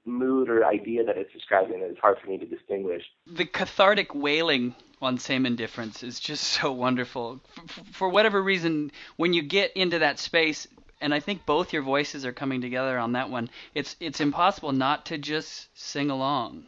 [0.05, 3.03] mood or idea that it's describing that it's hard for me to distinguish.
[3.27, 7.41] The cathartic wailing on Same Indifference is just so wonderful.
[7.67, 10.67] For, for whatever reason, when you get into that space,
[11.01, 13.49] and I think both your voices are coming together on that one.
[13.75, 16.65] It's it's impossible not to just sing along.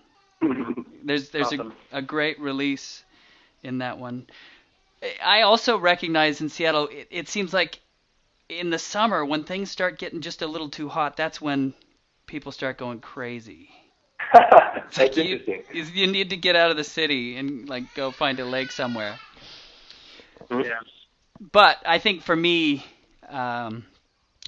[1.05, 1.75] there's there's awesome.
[1.93, 3.05] a, a great release
[3.63, 4.27] in that one.
[5.23, 7.81] I also recognize in Seattle, it, it seems like
[8.49, 11.75] in the summer when things start getting just a little too hot, that's when
[12.27, 13.71] people start going crazy.
[14.33, 15.63] that's like interesting.
[15.73, 18.73] You, you need to get out of the city and like go find a lake
[18.73, 19.19] somewhere.
[20.51, 20.61] Mm-hmm.
[20.61, 20.81] Yeah.
[21.53, 22.85] But I think for me,
[23.29, 23.85] um,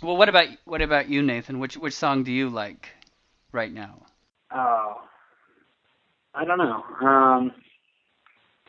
[0.03, 1.59] well, what about what about you, Nathan?
[1.59, 2.89] Which which song do you like
[3.53, 4.03] right now?
[4.55, 5.03] Oh,
[6.35, 6.85] I don't know.
[7.01, 7.53] Um,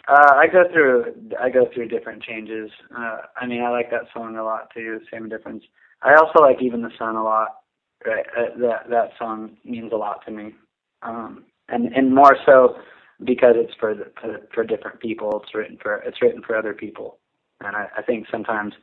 [0.07, 2.71] uh, I go through I go through different changes.
[2.95, 5.01] Uh, I mean, I like that song a lot too.
[5.11, 5.63] Same difference.
[6.01, 7.49] I also like even the sun a lot.
[8.05, 10.53] Right, uh, that that song means a lot to me,
[11.01, 12.75] um, and and more so
[13.23, 15.41] because it's for the, for, for different people.
[15.43, 17.17] It's written for it's written for other people,
[17.61, 18.73] and I, I think sometimes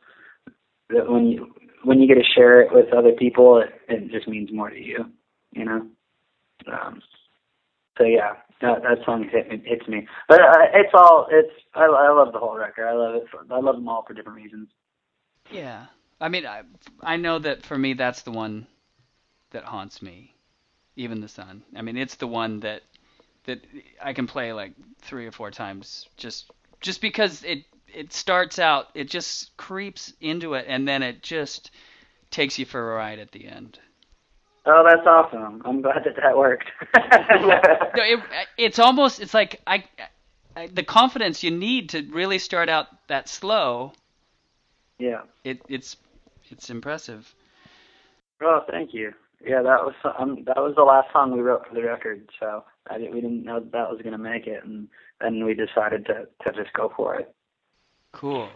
[0.89, 1.55] that when you
[1.85, 4.81] when you get to share it with other people, it, it just means more to
[4.81, 5.05] you,
[5.53, 5.87] you know.
[6.73, 7.01] Um,
[7.99, 10.07] so yeah, that, that song hit me, hits me.
[10.29, 12.89] But uh, it's all it's I, I love the whole record.
[12.89, 13.25] I love it.
[13.31, 14.69] For, I love them all for different reasons.
[15.51, 15.87] Yeah,
[16.21, 16.63] I mean, I
[17.03, 18.67] I know that for me that's the one
[19.53, 20.35] that haunts me.
[20.97, 21.63] Even the sun.
[21.75, 22.83] I mean, it's the one that
[23.45, 23.61] that
[24.03, 28.89] I can play like three or four times just just because it it starts out,
[28.95, 31.71] it just creeps into it, and then it just
[32.31, 33.79] takes you for a ride at the end.
[34.65, 35.63] Oh, that's awesome!
[35.65, 36.71] I'm glad that that worked.
[36.95, 38.21] no, it,
[38.57, 39.85] it's almost it's like I,
[40.57, 43.93] I, the confidence you need to really start out that slow.
[44.99, 45.23] Yeah.
[45.43, 45.97] It it's
[46.51, 47.35] it's impressive.
[48.41, 49.13] Oh, thank you.
[49.45, 52.65] Yeah, that was um, that was the last song we wrote for the record, so
[52.89, 54.89] I didn't, we didn't know that, that was going to make it, and
[55.21, 57.35] then we decided to to just go for it.
[58.13, 58.49] Cool.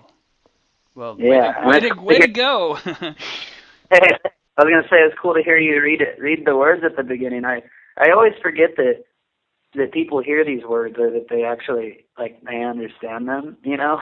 [0.94, 2.74] Well, yeah, way to, way to, way to go.
[2.84, 2.92] hey,
[4.58, 6.96] I was gonna say it's cool to hear you read it, read the words at
[6.96, 7.44] the beginning.
[7.44, 7.62] I
[7.98, 9.04] I always forget that
[9.74, 14.00] that people hear these words or that they actually like they understand them, you know,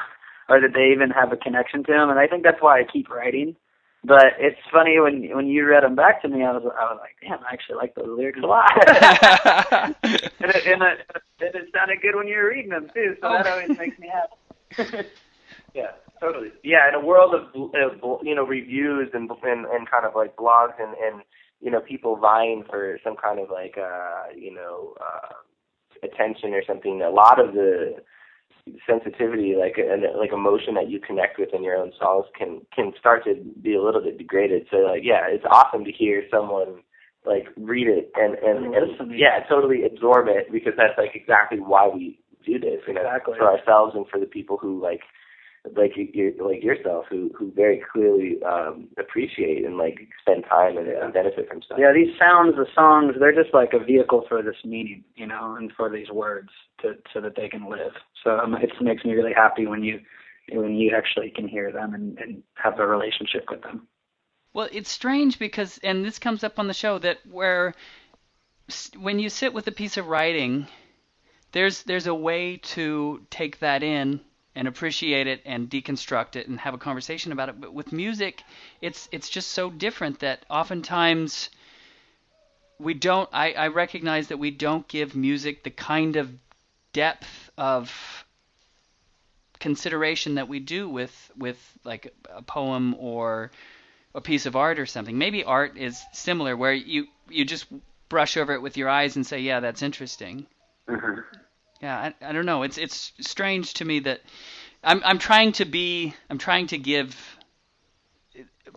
[0.49, 2.11] or that they even have a connection to them.
[2.11, 3.57] And I think that's why I keep writing.
[4.05, 7.01] But it's funny when when you read them back to me, I was I was
[7.01, 8.71] like, damn, I actually like those lyrics a lot.
[9.97, 11.07] and, it, and, it,
[11.41, 14.11] and it sounded good when you were reading them too, so that always makes me
[14.13, 15.09] happy.
[15.75, 16.53] yeah, totally.
[16.63, 20.37] Yeah, in a world of, of you know reviews and, and and kind of like
[20.37, 21.23] blogs and and
[21.63, 25.33] you know people vying for some kind of like uh you know uh
[26.03, 27.97] attention or something, a lot of the
[28.87, 32.93] sensitivity, like and like emotion that you connect with in your own songs can can
[32.99, 34.67] start to be a little bit degraded.
[34.71, 36.83] So like yeah, it's awesome to hear someone
[37.27, 41.89] like read it and and, and yeah, totally absorb it because that's like exactly why
[41.89, 43.35] we do this, you know, Exactly.
[43.39, 45.01] for ourselves and for the people who like
[45.77, 50.89] like you like yourself who who very clearly um appreciate and like spend time and,
[50.89, 51.79] and benefit from stuff.
[51.81, 55.57] Yeah, these sounds, the songs, they're just like a vehicle for this meaning, you know,
[55.57, 56.51] and for these words
[56.83, 57.93] to so that they can live.
[58.23, 60.01] So um, it makes me really happy when you
[60.53, 63.89] when you actually can hear them and, and have a relationship with them.
[64.53, 67.75] Well, it's strange because, and this comes up on the show, that where
[68.99, 70.69] when you sit with a piece of writing,
[71.53, 74.21] there's there's a way to take that in
[74.55, 77.61] and appreciate it and deconstruct it and have a conversation about it.
[77.61, 78.43] But with music,
[78.81, 81.51] it's it's just so different that oftentimes
[82.79, 83.29] we don't.
[83.33, 86.31] I, I recognize that we don't give music the kind of
[86.93, 88.25] depth of
[89.59, 93.51] consideration that we do with with like a poem or
[94.15, 95.19] a piece of art or something.
[95.19, 97.67] Maybe art is similar, where you you just
[98.09, 100.47] brush over it with your eyes and say, "Yeah, that's interesting."
[100.87, 101.23] Uh-huh.
[101.81, 102.63] Yeah, I, I don't know.
[102.63, 104.21] It's it's strange to me that
[104.83, 107.17] I'm I'm trying to be I'm trying to give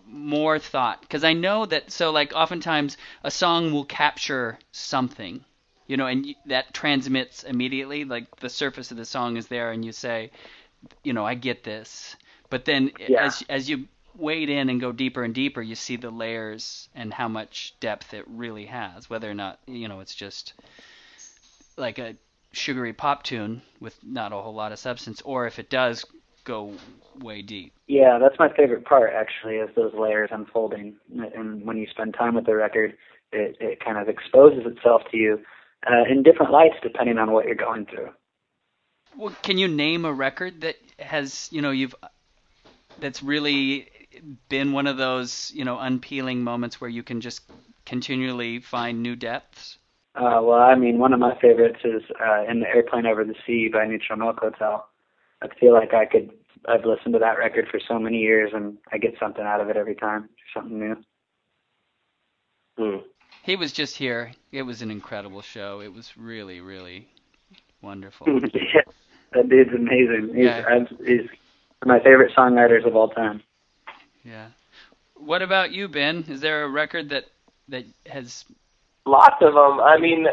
[0.05, 5.43] more thought because I know that so like oftentimes a song will capture something,
[5.87, 8.05] you know, and that transmits immediately.
[8.05, 10.31] Like the surface of the song is there, and you say,
[11.03, 12.15] you know, I get this.
[12.49, 13.25] But then Yeah.
[13.25, 17.13] as as you wade in and go deeper and deeper, you see the layers and
[17.13, 19.09] how much depth it really has.
[19.09, 20.53] Whether or not you know it's just
[21.77, 22.15] like a
[22.51, 26.05] sugary pop tune with not a whole lot of substance, or if it does
[26.43, 26.73] go
[27.19, 27.73] way deep.
[27.87, 30.95] Yeah, that's my favorite part actually, is those layers unfolding.
[31.35, 32.97] And when you spend time with the record,
[33.31, 35.39] it it kind of exposes itself to you
[35.85, 38.09] uh, in different lights depending on what you're going through.
[39.15, 41.95] Well, can you name a record that has you know you've
[42.99, 43.89] that's really
[44.49, 47.41] been one of those you know unpeeling moments where you can just
[47.85, 49.77] continually find new depths?
[50.17, 53.35] Uh, well, I mean, one of my favorites is uh, "In the Airplane Over the
[53.45, 54.87] Sea" by Neutral Milk Hotel.
[55.43, 56.31] I feel like I could.
[56.67, 59.69] I've listened to that record for so many years, and I get something out of
[59.69, 60.29] it every time.
[60.53, 60.95] Something new.
[62.77, 62.97] Hmm.
[63.43, 64.31] He was just here.
[64.51, 65.81] It was an incredible show.
[65.81, 67.07] It was really, really
[67.81, 68.27] wonderful.
[68.53, 68.81] yeah,
[69.33, 70.31] that dude's amazing.
[70.35, 70.65] He's, Yeah.
[70.67, 71.29] I've, he's
[71.81, 73.41] one of my favorite songwriters of all time.
[74.23, 74.47] Yeah.
[75.15, 76.25] What about you, Ben?
[76.27, 77.25] Is there a record that
[77.69, 78.45] that has
[79.07, 79.79] Lots of them.
[79.79, 80.27] I mean,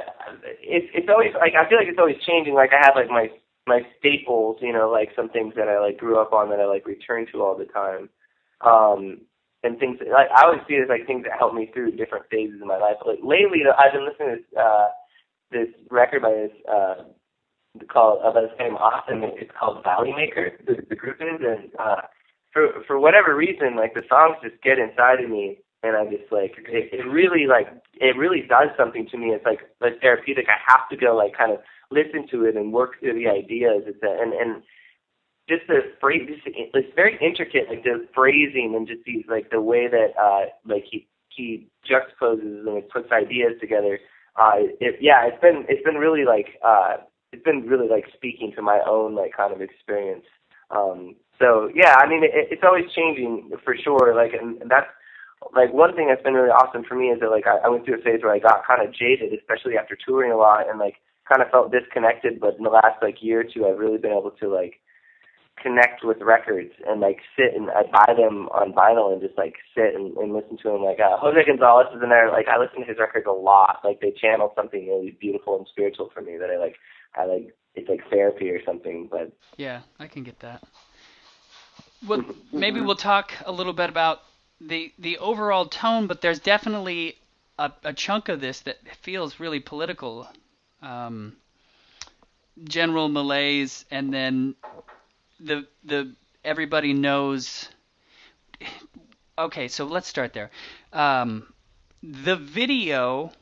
[0.59, 2.55] it's it's always like I feel like it's always changing.
[2.55, 3.31] Like I have like my
[3.69, 6.67] my staples, you know, like some things that I like grew up on that I
[6.67, 8.11] like return to all the time.
[8.67, 9.23] Um
[9.63, 12.27] and things like I always see it as like things that help me through different
[12.33, 12.99] phases of my life.
[13.07, 14.89] Like lately I've been listening to this uh
[15.53, 16.95] this record by this uh
[17.87, 19.23] called uh, by this guy named Austin.
[19.39, 22.03] It's called Valley Maker, the, the group is and uh
[22.53, 26.33] for for whatever reason, like the songs just get inside of me and I just
[26.33, 27.69] like it, it really like
[28.01, 29.27] it really does something to me.
[29.29, 30.47] It's like like therapeutic.
[30.49, 31.59] I have to go like kind of
[31.91, 33.85] listen to it and work through the ideas.
[33.87, 34.63] It's a, and and
[35.49, 36.27] just the phrase.
[36.27, 40.47] Just, it's very intricate, like the phrasing and just these like the way that uh
[40.65, 43.99] like he he juxtaposes and like, puts ideas together.
[44.41, 46.97] Uh, it, yeah, it's been it's been really like uh
[47.33, 50.25] it's been really like speaking to my own like kind of experience.
[50.71, 54.15] Um, so yeah, I mean it, it's always changing for sure.
[54.15, 54.89] Like and that's
[55.55, 57.85] like one thing that's been really awesome for me is that like I, I went
[57.85, 60.79] through a phase where I got kind of jaded, especially after touring a lot, and
[60.79, 60.97] like
[61.29, 62.41] kind of felt disconnected.
[62.41, 64.81] But in the last like year or two, I've really been able to like
[65.63, 69.55] connect with records and like sit and I buy them on vinyl and just like
[69.75, 70.83] sit and, and listen to them.
[70.83, 72.31] Like uh, Jose Gonzalez is in there.
[72.31, 73.81] Like I listen to his records a lot.
[73.85, 76.77] Like they channel something really beautiful and spiritual for me that I like.
[77.17, 79.09] I like it's like therapy or something.
[79.11, 80.63] But Yeah, I can get that.
[82.07, 84.21] Well, maybe we'll talk a little bit about
[84.67, 87.17] the the overall tone, but there's definitely
[87.59, 90.29] a, a chunk of this that feels really political.
[90.83, 91.37] Um,
[92.63, 94.55] general malaise, and then
[95.41, 97.69] the the everybody knows.
[99.37, 100.51] Okay, so let's start there.
[100.93, 101.53] Um,
[102.03, 103.33] the video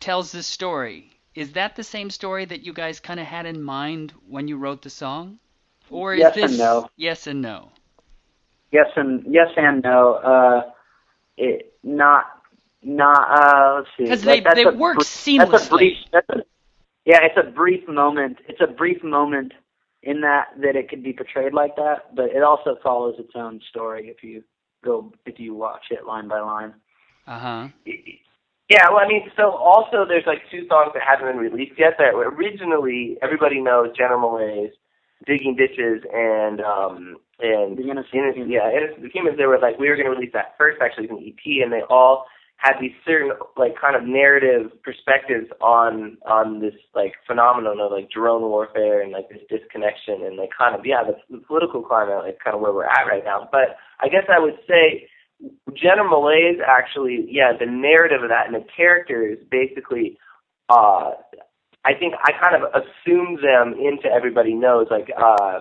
[0.00, 1.12] tells the story.
[1.34, 4.56] Is that the same story that you guys kind of had in mind when you
[4.56, 5.38] wrote the song?
[5.90, 6.88] Or is Yes this and no.
[6.96, 7.72] yes and no?
[8.70, 10.14] Yes and yes and no.
[10.14, 10.70] Uh,
[11.36, 12.26] it not
[12.82, 13.30] not.
[13.30, 14.04] Uh, let's see.
[14.04, 15.50] Because they they work br- seamlessly.
[15.50, 15.96] That's a brief.
[16.12, 16.42] That's a,
[17.04, 18.38] yeah, it's a brief moment.
[18.48, 19.52] It's a brief moment
[20.02, 23.60] in that that it could be portrayed like that, but it also follows its own
[23.70, 24.44] story if you
[24.84, 26.74] go if you watch it line by line.
[27.26, 27.68] Uh huh.
[28.68, 31.94] Yeah, well, I mean, so also there's like two songs that haven't been released yet
[31.98, 34.72] that originally everybody knows General Malaise,
[35.26, 39.36] Digging Ditches, and um and The Innocent Innocent- yeah, Innocent Humans.
[39.38, 41.72] They were like we were going to release that first actually as an EP, and
[41.72, 42.26] they all
[42.56, 48.10] had these certain like kind of narrative perspectives on on this like phenomenon of like
[48.10, 52.18] drone warfare and like this disconnection and like kind of yeah the, the political climate
[52.24, 53.48] like kind of where we're at right now.
[53.50, 55.08] But I guess I would say
[55.74, 60.18] General Malaise actually, yeah, the narrative of that and the characters basically,
[60.68, 61.12] uh,
[61.84, 65.60] I think I kind of assumed them into everybody knows, like, uh,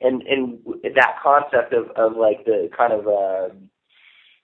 [0.00, 0.58] and and
[0.94, 3.54] that concept of of like the kind of uh,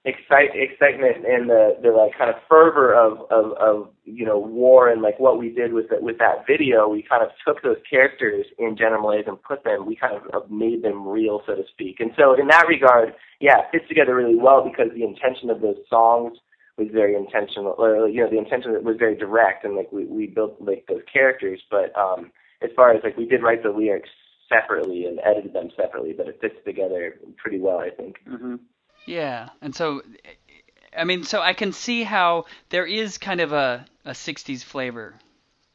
[0.05, 4.91] excite excitement and the the like kind of fervor of of of you know war
[4.91, 7.79] and like what we did with it with that video, we kind of took those
[7.89, 11.63] characters in General Malaise and put them, we kind of made them real, so to
[11.73, 12.01] speak.
[12.01, 15.61] And so in that regard, yeah, it fits together really well because the intention of
[15.61, 16.37] those songs
[16.77, 20.27] was very intentional, or you know, the intention was very direct, and like we we
[20.27, 21.63] built like those characters.
[21.71, 22.33] But um,
[22.63, 24.11] as far as like we did write the lyrics
[24.49, 28.17] separately and edited them separately, but it fits together pretty well, I think.
[28.27, 28.57] hmm
[29.07, 30.03] Yeah, and so,
[30.97, 35.15] I mean, so I can see how there is kind of a, a '60s flavor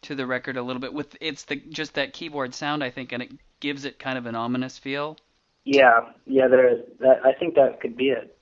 [0.04, 0.94] to the record a little bit.
[0.94, 4.26] With it's the just that keyboard sound, I think, and it gives it kind of
[4.26, 5.18] an ominous feel.
[5.66, 6.48] Yeah, yeah.
[6.48, 8.36] There, that I think that could be it.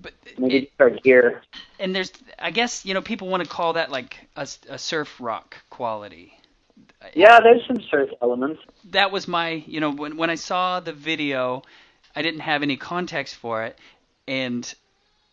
[0.00, 1.42] But Maybe it, start here.
[1.78, 5.20] and there's, I guess, you know, people want to call that like a, a surf
[5.20, 6.34] rock quality.
[7.14, 8.60] Yeah, there's some surf elements.
[8.90, 11.62] that was my you know when when I saw the video,
[12.16, 13.78] I didn't have any context for it,
[14.26, 14.72] and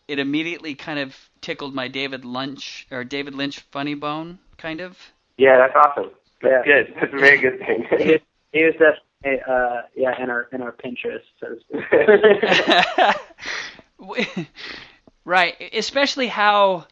[0.08, 4.98] it immediately kind of tickled my David Lynch or David Lynch funny bone kind of.
[5.38, 6.12] Yeah, that's awesome.
[6.42, 6.84] That's Yeah.
[6.84, 6.94] good.
[7.00, 7.86] That's a very good thing.
[7.98, 8.20] He,
[8.60, 11.24] he was definitely, uh, yeah, in our in our Pinterest.
[11.40, 11.56] So
[15.26, 16.86] right, especially how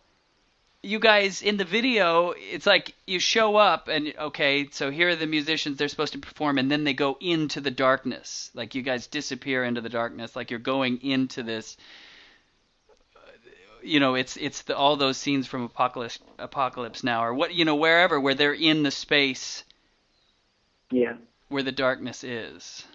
[0.82, 5.16] you guys in the video, it's like you show up and okay, so here are
[5.16, 8.50] the musicians they're supposed to perform, and then they go into the darkness.
[8.54, 11.76] Like you guys disappear into the darkness, like you're going into this.
[13.84, 17.66] You know, it's it's the, all those scenes from Apocalypse Apocalypse Now, or what you
[17.66, 19.64] know, wherever where they're in the space
[20.92, 21.14] yeah,
[21.50, 22.86] where the darkness is.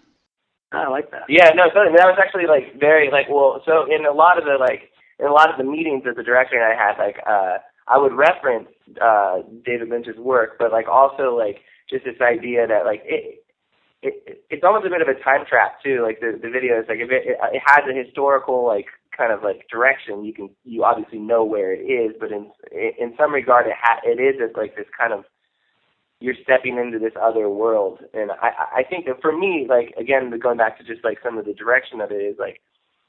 [0.72, 1.22] I like that.
[1.28, 4.44] Yeah, no, so that was actually like very like well, so in a lot of
[4.44, 7.16] the like in a lot of the meetings that the director and I had, like
[7.26, 7.58] uh
[7.88, 8.68] I would reference
[9.00, 11.58] uh David Lynch's work, but like also like
[11.90, 13.44] just this idea that like it
[14.02, 16.02] it, it's almost a bit of a time trap too.
[16.02, 19.42] Like the the video is like if it, it has a historical like kind of
[19.42, 23.66] like direction, you can you obviously know where it is, but in in some regard,
[23.66, 25.24] it ha- it is just like this kind of
[26.20, 30.32] you're stepping into this other world, and I I think that for me, like again,
[30.40, 32.60] going back to just like some of the direction of it is like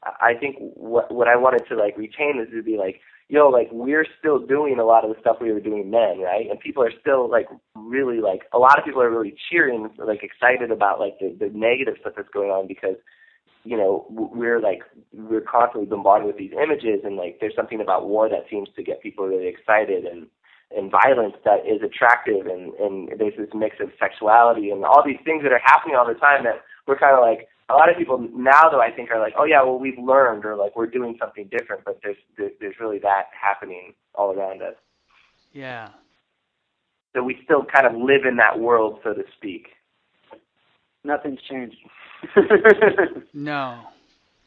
[0.04, 3.70] I think what what I wanted to like retain is to be like yo, like
[3.72, 6.50] we're still doing a lot of the stuff we were doing then, right?
[6.50, 10.24] And people are still like really like a lot of people are really cheering, like
[10.24, 12.96] excited about like the, the negative stuff that's going on because
[13.64, 18.08] you know we're like we're constantly bombarded with these images and like there's something about
[18.08, 20.28] war that seems to get people really excited and
[20.76, 25.20] and violence that is attractive and and there's this mix of sexuality and all these
[25.26, 27.98] things that are happening all the time that we're kind of like a lot of
[27.98, 30.88] people now though I think are like oh yeah well we've learned or like we're
[30.88, 34.76] doing something different but there's there's, there's really that happening all around us
[35.54, 35.90] Yeah.
[37.14, 39.68] so we still kind of live in that world so to speak
[41.04, 41.78] Nothing's changed.
[43.34, 43.82] No.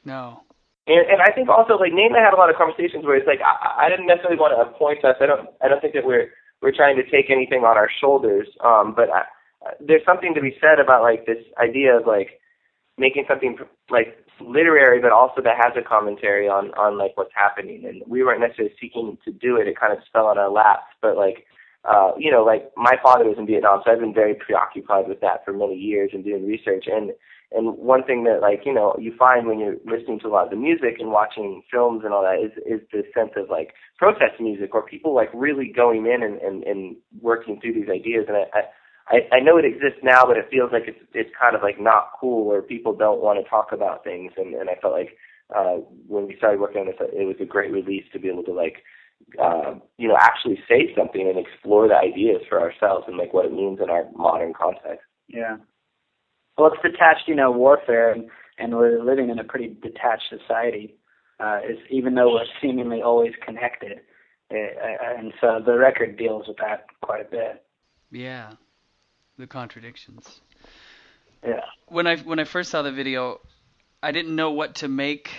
[0.04, 0.40] No.
[0.86, 3.16] And, and I think also like Nate and I had a lot of conversations where
[3.16, 5.16] it's like I, I didn't necessarily want to appoint us.
[5.20, 6.30] I don't I don't think that we're
[6.62, 8.48] we're trying to take anything on our shoulders.
[8.64, 9.22] Um, but I,
[9.78, 12.40] there's something to be said about like this idea of like
[12.99, 13.57] making something
[13.90, 17.84] like literary, but also that has a commentary on on like what's happening.
[17.86, 19.68] And we weren't necessarily seeking to do it.
[19.68, 20.86] It kind of fell on our laps.
[21.01, 21.46] But like
[21.84, 25.20] uh, you know, like my father was in Vietnam, so I've been very preoccupied with
[25.20, 26.84] that for many years and doing research.
[26.86, 27.12] And
[27.51, 30.44] and one thing that like you know you find when you're listening to a lot
[30.44, 33.72] of the music and watching films and all that is is this sense of like
[33.96, 38.26] protest music or people like really going in and and, and working through these ideas.
[38.28, 38.62] And I, I
[39.11, 42.11] I know it exists now, but it feels like it's it's kind of like not
[42.20, 44.32] cool or people don't want to talk about things.
[44.36, 45.16] And and I felt like
[45.54, 48.44] uh, when we started working on this, it was a great release to be able
[48.44, 48.84] to like
[49.40, 53.44] uh, you know, actually say something and explore the ideas for ourselves and like what
[53.44, 55.04] it means in our modern context.
[55.28, 55.56] Yeah.
[56.56, 58.28] Well, it's detached, you know, warfare, and,
[58.59, 60.96] and we're living in a pretty detached society.
[61.40, 64.00] Uh, is even though we're seemingly always connected,
[64.52, 64.56] uh,
[65.16, 67.64] and so the record deals with that quite a bit.
[68.11, 68.54] Yeah.
[69.39, 70.41] The contradictions.
[71.47, 71.61] Yeah.
[71.86, 73.41] When I when I first saw the video,
[74.03, 75.30] I didn't know what to make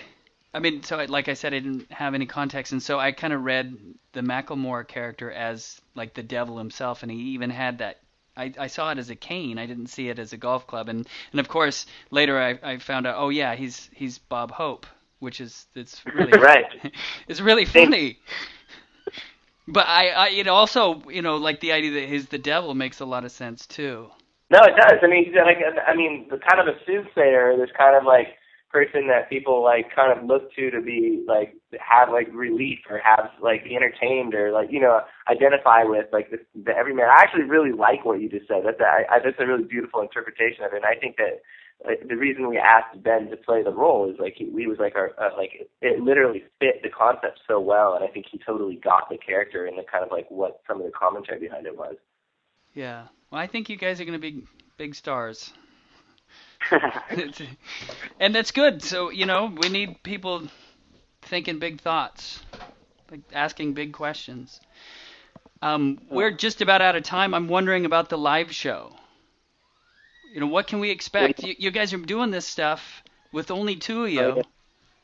[0.54, 3.12] I mean, so I, like I said, I didn't have any context, and so I
[3.12, 3.78] kind of read
[4.14, 8.00] the Macklemore character as like the devil himself, and he even had that.
[8.36, 9.60] I, I saw it as a cane.
[9.60, 12.78] I didn't see it as a golf club, and and of course later I, I
[12.80, 13.16] found out.
[13.18, 14.88] Oh yeah, he's he's Bob Hope,
[15.20, 16.66] which is it's really right.
[17.28, 18.18] it's really funny.
[19.72, 23.00] But I, I it also you know like the idea that he's the devil makes
[23.00, 24.10] a lot of sense too.
[24.52, 24.98] No, it does.
[25.04, 27.56] I mean, he's like, I mean, the kind of a soothsayer.
[27.56, 28.30] There's kind of like
[28.72, 33.00] person that people like kind of look to to be like have like relief or
[33.04, 37.06] have like entertained or like you know identify with like the, the everyman.
[37.10, 38.62] I actually really like what you just said.
[38.66, 40.78] That's a, I, that's a really beautiful interpretation of it.
[40.78, 41.42] And I think that
[41.86, 44.78] like, the reason we asked Ben to play the role is like he, we was
[44.80, 48.26] like our uh, like it, it literally fit the concept so well, and I think
[48.30, 51.40] he totally got the character and the kind of like what some of the commentary
[51.40, 51.96] behind it was.
[52.74, 54.44] Yeah, well, I think you guys are going to be
[54.78, 55.54] big stars.
[58.20, 58.84] and that's good.
[58.84, 60.50] So you know, we need people
[61.22, 62.42] thinking big thoughts,
[63.10, 64.60] like asking big questions.
[65.62, 67.34] Um, we're just about out of time.
[67.34, 68.94] I'm wondering about the live show.
[70.32, 71.44] You know, what can we expect?
[71.44, 74.44] You, you guys are doing this stuff with only two of you.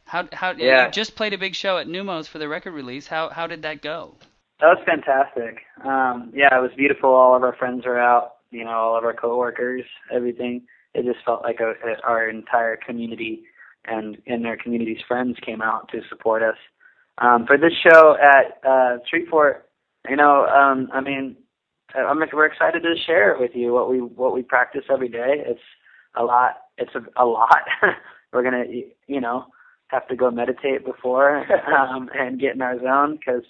[0.06, 0.86] How how yeah.
[0.86, 3.08] you just played a big show at Neumos for the record release.
[3.08, 4.16] How how did that go?
[4.60, 5.62] That was fantastic.
[5.84, 7.10] Um, yeah, it was beautiful.
[7.10, 8.36] All of our friends were out.
[8.52, 12.78] You know, all of our coworkers, everything it just felt like a, a, our entire
[12.78, 13.44] community
[13.86, 16.58] and and our community's friends came out to support us.
[17.18, 19.62] Um, for this show at uh, Treefort,
[20.10, 21.38] you know, um, I mean,
[21.98, 25.44] I'm, we're excited to share it with you what we what we practice every day.
[25.46, 25.60] It's
[26.16, 26.58] a lot.
[26.78, 27.64] It's a, a lot.
[28.34, 28.66] we're gonna,
[29.08, 29.46] you know,
[29.88, 31.38] have to go meditate before
[31.74, 33.44] um, and get in our zone because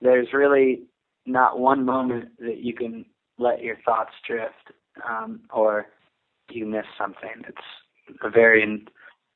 [0.00, 0.82] there's really
[1.26, 3.04] not one moment that you can
[3.38, 4.72] let your thoughts drift
[5.08, 5.86] um, or
[6.50, 7.42] you miss something.
[7.48, 7.58] It's
[8.22, 8.86] a very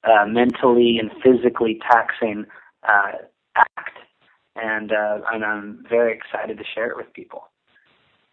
[0.05, 2.45] uh, mentally and physically taxing
[2.89, 3.13] uh,
[3.57, 3.99] act,
[4.57, 7.45] and uh, and I'm very excited to share it with people.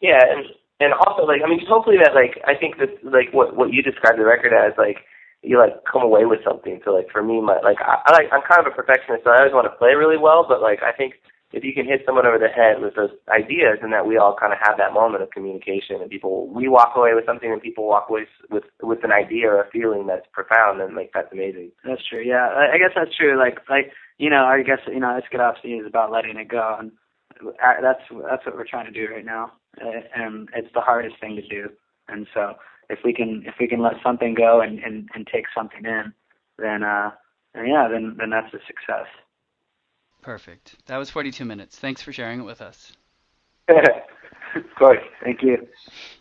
[0.01, 0.45] Yeah, and
[0.81, 3.81] and also like I mean, hopefully that like I think that like what what you
[3.81, 5.05] described the record as like
[5.41, 6.81] you like come away with something.
[6.83, 9.31] So like for me, my like I, I like I'm kind of a perfectionist, so
[9.31, 11.21] I always want to play really well, but like I think
[11.53, 14.35] if you can hit someone over the head with those ideas and that we all
[14.39, 17.61] kind of have that moment of communication and people we walk away with something and
[17.61, 21.31] people walk away with with an idea or a feeling that's profound and like that's
[21.31, 24.79] amazing that's true yeah i, I guess that's true like like you know i guess
[24.87, 26.91] you know Iskadovsky is about letting it go and
[27.81, 29.51] that's that's what we're trying to do right now
[30.15, 31.69] and it's the hardest thing to do
[32.07, 32.53] and so
[32.89, 36.13] if we can if we can let something go and and, and take something in
[36.57, 37.11] then uh
[37.53, 39.07] then yeah then then that's a success
[40.21, 40.75] Perfect.
[40.85, 41.77] That was 42 minutes.
[41.77, 42.93] Thanks for sharing it with us.
[44.55, 45.03] of course.
[45.23, 45.67] Thank you.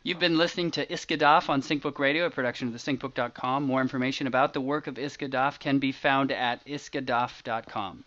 [0.02, 3.64] You've been listening to Iska Dhaaf on SyncBook Radio, a production of the syncbook.com.
[3.64, 8.04] More information about the work of Iska Dhaaf can be found at iskadov.com.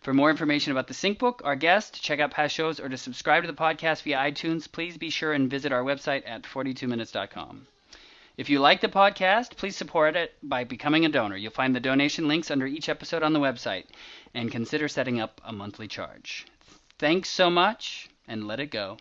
[0.00, 3.44] For more information about the SyncBook, our guest, check out past shows, or to subscribe
[3.44, 7.66] to the podcast via iTunes, please be sure and visit our website at 42minutes.com.
[8.36, 11.36] If you like the podcast, please support it by becoming a donor.
[11.36, 13.84] You'll find the donation links under each episode on the website
[14.34, 16.46] and consider setting up a monthly charge.
[16.98, 18.96] Thanks so much and let it go.